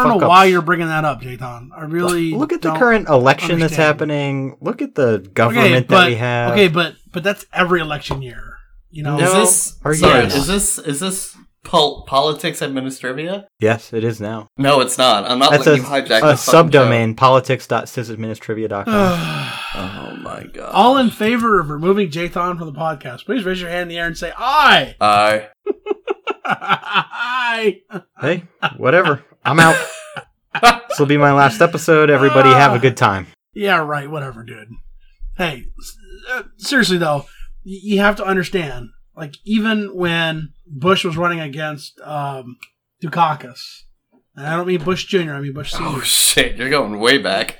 [0.00, 1.70] I don't fuck know why you're bringing that up, Jathan.
[1.76, 4.56] I really Look at the don't current election that's happening.
[4.60, 6.52] Look at the government okay, that we have.
[6.52, 8.56] Okay, but but that's every election year.
[8.90, 9.24] You know, No.
[9.24, 10.20] Is this Are sorry?
[10.22, 13.44] you- Is this is this pol- politics administrivia?
[13.58, 14.46] Yes, it is now.
[14.58, 15.24] No, it's not.
[15.28, 16.84] I'm not That's a, letting you hijack a this fucking show.
[16.84, 19.50] subdomain, politics.sysadministrivia.com.
[19.76, 20.70] Oh my god!
[20.72, 23.98] all in favor of removing Jathan from the podcast, please raise your hand in the
[23.98, 25.48] air and say "I." I
[26.44, 27.80] I.
[28.20, 28.44] hey,
[28.76, 29.24] whatever.
[29.44, 29.74] I'm out.
[30.88, 32.08] this will be my last episode.
[32.08, 33.26] Everybody have a good time.
[33.52, 34.08] Yeah, right.
[34.08, 34.68] Whatever, dude.
[35.36, 35.96] Hey, s-
[36.30, 37.26] uh, seriously though,
[37.62, 38.90] you have to understand.
[39.16, 42.56] Like, even when Bush was running against um,
[43.02, 43.60] Dukakis,
[44.36, 45.84] and I don't mean Bush Jr., I mean Bush Sr.
[45.84, 46.56] oh shit!
[46.56, 47.58] You're going way back.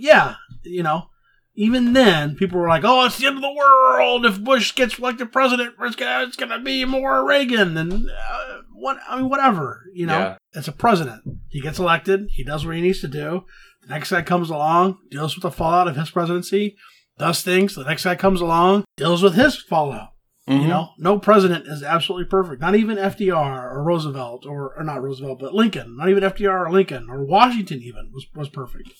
[0.00, 1.08] yeah, you know,
[1.54, 4.98] even then, people were like, "Oh, it's the end of the world if Bush gets
[4.98, 5.74] elected president.
[5.80, 8.96] It's gonna, it's gonna be more Reagan." And uh, what?
[9.06, 9.82] I mean, whatever.
[9.92, 10.36] You know, Yeah.
[10.54, 11.22] it's a president.
[11.50, 12.28] He gets elected.
[12.32, 13.44] He does what he needs to do.
[13.82, 16.76] The next guy comes along, deals with the fallout of his presidency,
[17.18, 17.74] does things.
[17.74, 20.10] The next guy comes along, deals with his fallout.
[20.48, 20.62] Mhm.
[20.62, 22.60] You know, no president is absolutely perfect.
[22.60, 25.96] Not even FDR or Roosevelt or, or not Roosevelt, but Lincoln.
[25.96, 28.90] Not even FDR or Lincoln or Washington even was was perfect.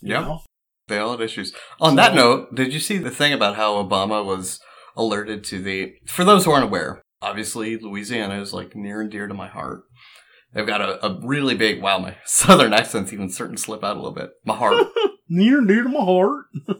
[0.00, 0.38] Yeah.
[0.88, 1.52] They all had issues.
[1.80, 4.60] On that note, did you see the thing about how Obama was
[4.96, 5.94] alerted to the?
[6.06, 9.82] For those who aren't aware, obviously Louisiana is like near and dear to my heart.
[10.52, 13.96] They've got a, a really big wow, my southern accent's even starting to slip out
[13.96, 14.30] a little bit.
[14.44, 14.86] My heart.
[15.34, 16.44] Near and dear to my heart.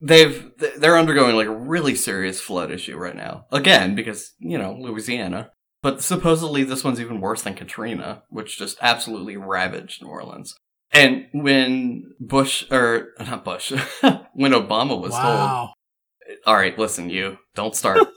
[0.00, 3.46] They've they're undergoing like a really serious flood issue right now.
[3.52, 5.50] Again, because, you know, Louisiana.
[5.82, 10.54] But supposedly this one's even worse than Katrina, which just absolutely ravaged New Orleans.
[10.92, 13.70] And when Bush or not Bush,
[14.32, 15.70] when Obama was told
[16.46, 18.06] all right, listen, you don't start.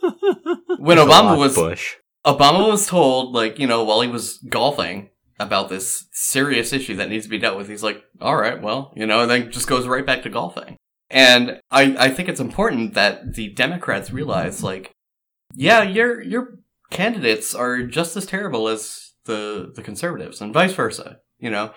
[0.78, 1.96] when There's Obama was Bush.
[2.24, 7.08] Obama was told, like you know, while he was golfing about this serious issue that
[7.08, 9.68] needs to be dealt with, he's like, all right, well, you know, and then just
[9.68, 10.76] goes right back to golfing.
[11.10, 14.90] And I I think it's important that the Democrats realize, like,
[15.54, 16.58] yeah, your your
[16.90, 21.18] candidates are just as terrible as the the conservatives, and vice versa.
[21.38, 21.72] You know,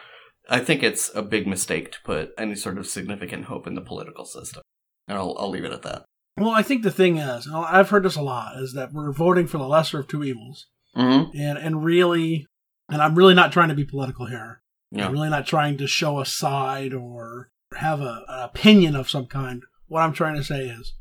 [0.50, 3.82] I think it's a big mistake to put any sort of significant hope in the
[3.82, 4.62] political system.
[5.08, 6.06] And I'll I'll leave it at that.
[6.38, 9.48] Well, I think the thing is, I've heard this a lot, is that we're voting
[9.48, 11.38] for the lesser of two evils, Mm-hmm.
[11.38, 12.48] and and really,
[12.90, 14.62] and I'm really not trying to be political here.
[14.92, 15.06] Yeah.
[15.08, 19.26] I'm really not trying to show a side or have a, an opinion of some
[19.26, 19.64] kind.
[19.88, 20.94] What I'm trying to say is,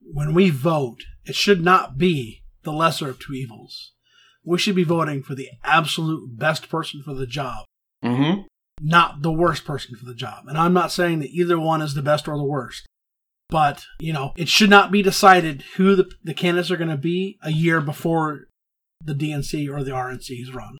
[0.00, 3.92] when we vote, it should not be the lesser of two evils.
[4.44, 7.64] We should be voting for the absolute best person for the job,
[8.04, 8.42] Mm-hmm.
[8.80, 10.44] not the worst person for the job.
[10.46, 12.86] And I'm not saying that either one is the best or the worst.
[13.50, 16.96] But, you know, it should not be decided who the, the candidates are going to
[16.96, 18.44] be a year before
[19.02, 20.76] the DNC or the RNC is run.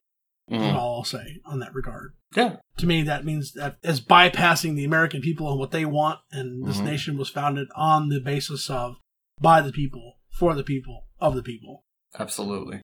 [0.51, 2.13] All I'll say on that regard.
[2.35, 2.57] Yeah.
[2.77, 6.19] To me, that means that is bypassing the American people and what they want.
[6.31, 6.85] And this Mhm.
[6.85, 8.95] nation was founded on the basis of
[9.41, 11.83] by the people, for the people, of the people.
[12.17, 12.81] Absolutely.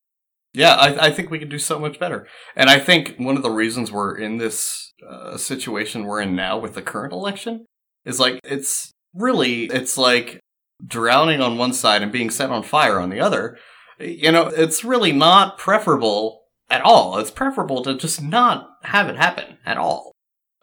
[0.54, 2.28] Yeah, I, I think we could do so much better.
[2.56, 6.58] And I think one of the reasons we're in this uh, situation we're in now
[6.58, 7.66] with the current election
[8.06, 10.40] is like, it's really, it's like
[10.86, 13.58] drowning on one side and being set on fire on the other.
[14.00, 17.18] You know, it's really not preferable at all.
[17.18, 20.12] It's preferable to just not have it happen at all.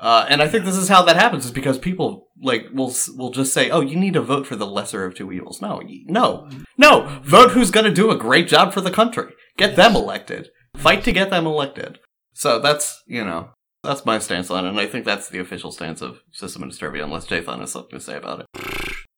[0.02, 3.30] Uh, and I think this is how that happens is because people like will will
[3.30, 6.48] just say, "Oh, you need to vote for the lesser of two evils." No, no,
[6.76, 7.20] no.
[7.22, 9.32] Vote who's going to do a great job for the country.
[9.56, 10.48] Get them elected.
[10.76, 12.00] Fight to get them elected.
[12.34, 13.50] So that's you know
[13.84, 17.26] that's my stance on it, and I think that's the official stance of Sysadministrivia, unless
[17.26, 18.46] Jathan has something to say about it.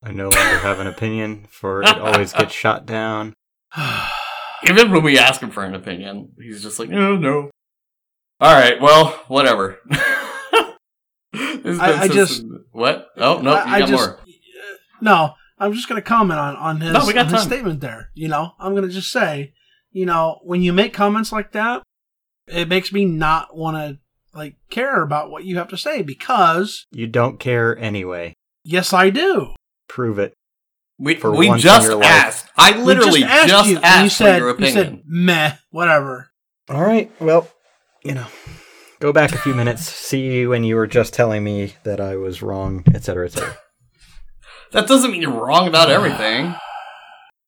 [0.03, 3.33] I no longer have an opinion, for it always gets shot down.
[4.67, 7.51] Even when we ask him for an opinion, he's just like, "No, no."
[8.39, 9.79] All right, well, whatever.
[11.33, 13.07] This has I- been I just- what?
[13.17, 14.19] Oh no, you I, I got just, more.
[14.19, 17.41] Uh, no, I'm just going to comment on, on his, No, we got on his
[17.43, 18.11] statement there.
[18.13, 19.53] You know, I'm going to just say,
[19.91, 21.81] you know, when you make comments like that,
[22.47, 23.99] it makes me not want to
[24.37, 28.33] like care about what you have to say because You don't care anyway.
[28.63, 29.55] yes, I do.
[29.87, 30.33] Prove it.
[30.97, 32.05] We, for we once in just your life.
[32.07, 32.47] asked.
[32.57, 34.73] I We literally just asked, you, and you for said, your You opinion.
[34.73, 36.29] said meh, whatever.
[36.69, 37.11] All right.
[37.19, 37.47] Well,
[38.03, 38.25] you know,
[38.99, 42.41] go back a few minutes, see when you were just telling me that I was
[42.41, 43.57] wrong, etc., etc.
[44.71, 46.55] that doesn't mean you're wrong about everything.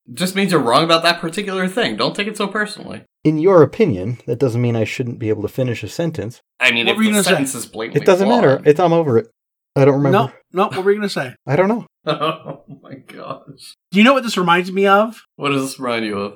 [0.09, 1.95] It just means you're wrong about that particular thing.
[1.97, 3.03] Don't take it so personally.
[3.23, 6.41] In your opinion, that doesn't mean I shouldn't be able to finish a sentence.
[6.59, 7.57] I mean, What if were you the gonna say?
[7.57, 8.61] is blatantly It doesn't flawed- matter.
[8.65, 9.27] It's I'm over it.
[9.75, 10.17] I don't remember.
[10.17, 10.67] No, no.
[10.67, 11.33] What were you going to say?
[11.45, 11.85] I don't know.
[12.05, 13.73] oh my gosh.
[13.91, 15.21] Do you know what this reminds me of?
[15.37, 16.35] What does this remind you of?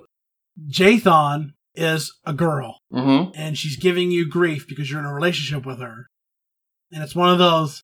[0.70, 3.32] Jathan is a girl Mm-hmm.
[3.36, 6.08] and she's giving you grief because you're in a relationship with her.
[6.92, 7.82] And it's one of those,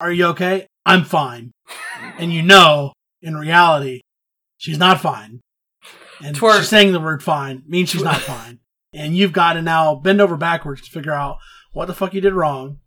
[0.00, 0.66] are you okay?
[0.84, 1.52] I'm fine.
[2.18, 4.00] And you know, in reality,
[4.56, 5.40] she's not fine.
[6.24, 6.58] And Twerk.
[6.60, 8.60] she's saying the word fine means she's not fine.
[8.94, 11.36] And you've got to now bend over backwards to figure out
[11.72, 12.78] what the fuck you did wrong,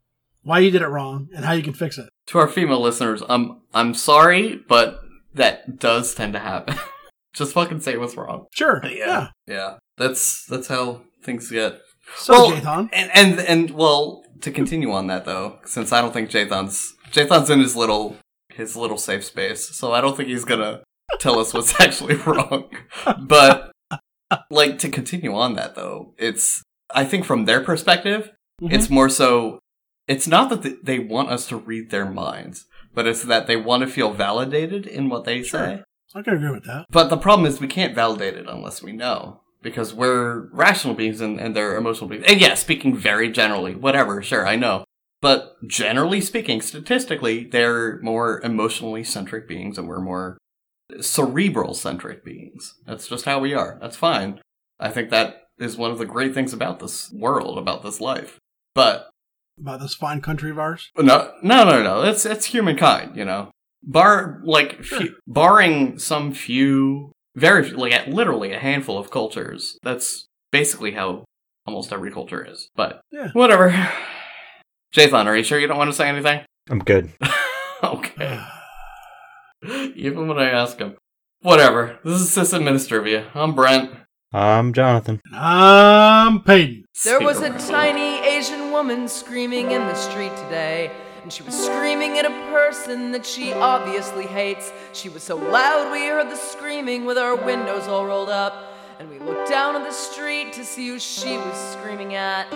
[0.43, 2.09] why you did it wrong, and how you can fix it.
[2.27, 5.01] To our female listeners, I'm I'm sorry, but
[5.33, 6.75] that does tend to happen.
[7.33, 8.45] just fucking say what's wrong.
[8.53, 8.81] Sure.
[8.89, 9.29] Yeah.
[9.47, 9.77] Yeah.
[9.97, 11.81] That's that's how things get.
[12.15, 12.89] So, Well, Jathan.
[12.93, 17.49] And and and well, to continue on that though, since I don't think Jathan's Jathan's
[17.49, 18.17] in his little
[18.53, 20.81] his little safe space, so I don't think he's gonna
[21.19, 22.69] tell us what's actually wrong.
[23.19, 23.71] But
[24.49, 26.63] like to continue on that though, it's
[26.93, 28.31] I think from their perspective,
[28.61, 28.73] Mhm.
[28.73, 29.59] it's more so
[30.10, 33.55] it's not that th- they want us to read their minds, but it's that they
[33.55, 35.60] want to feel validated in what they Sure.
[35.66, 35.84] say.
[36.16, 36.86] I can agree with that.
[36.89, 39.41] But the problem is we can't validate it unless we know.
[39.62, 42.24] Because we're rational beings and, and they're emotional beings.
[42.28, 44.86] And yeah, speaking very generally, whatever, sure, I know.
[45.22, 50.38] But generally speaking, statistically, they're more emotionally centric beings and we're more
[51.01, 52.76] cerebral centric beings.
[52.88, 53.78] That's just how we are.
[53.82, 54.39] That's fine.
[54.80, 58.39] I think that is one of the great things about this world, about this life.
[58.74, 59.09] But
[59.60, 60.89] About this fine country of ours.
[60.97, 62.01] no, no, no, no.
[62.01, 63.51] That's it's humankind, you know.
[63.84, 64.99] Bar like Sure.
[64.99, 69.78] few, barring some few very like literally a handful of cultures.
[69.84, 71.26] That's basically how
[71.66, 72.70] almost every culture is.
[72.76, 73.30] But Yeah.
[73.34, 73.70] whatever.
[74.95, 76.41] Jathan, are you sure you don't want to say anything?
[76.70, 77.12] I'm good.
[77.84, 78.43] okay.
[79.95, 80.95] Even when I ask him.
[81.41, 81.99] Whatever.
[82.03, 83.28] This is Sysadministrivia.
[83.36, 83.91] I'm Brent.
[84.32, 85.19] I'm Jonathan.
[85.34, 86.86] I'm Peyton.
[87.03, 90.91] There was a tiny Asian woman screaming in the street today.
[91.23, 94.71] And she was screaming at a person that she obviously hates.
[94.93, 98.73] She was so loud we heard the screaming with our windows all rolled up.
[98.99, 102.47] And we looked down on the street to see who she was screaming at.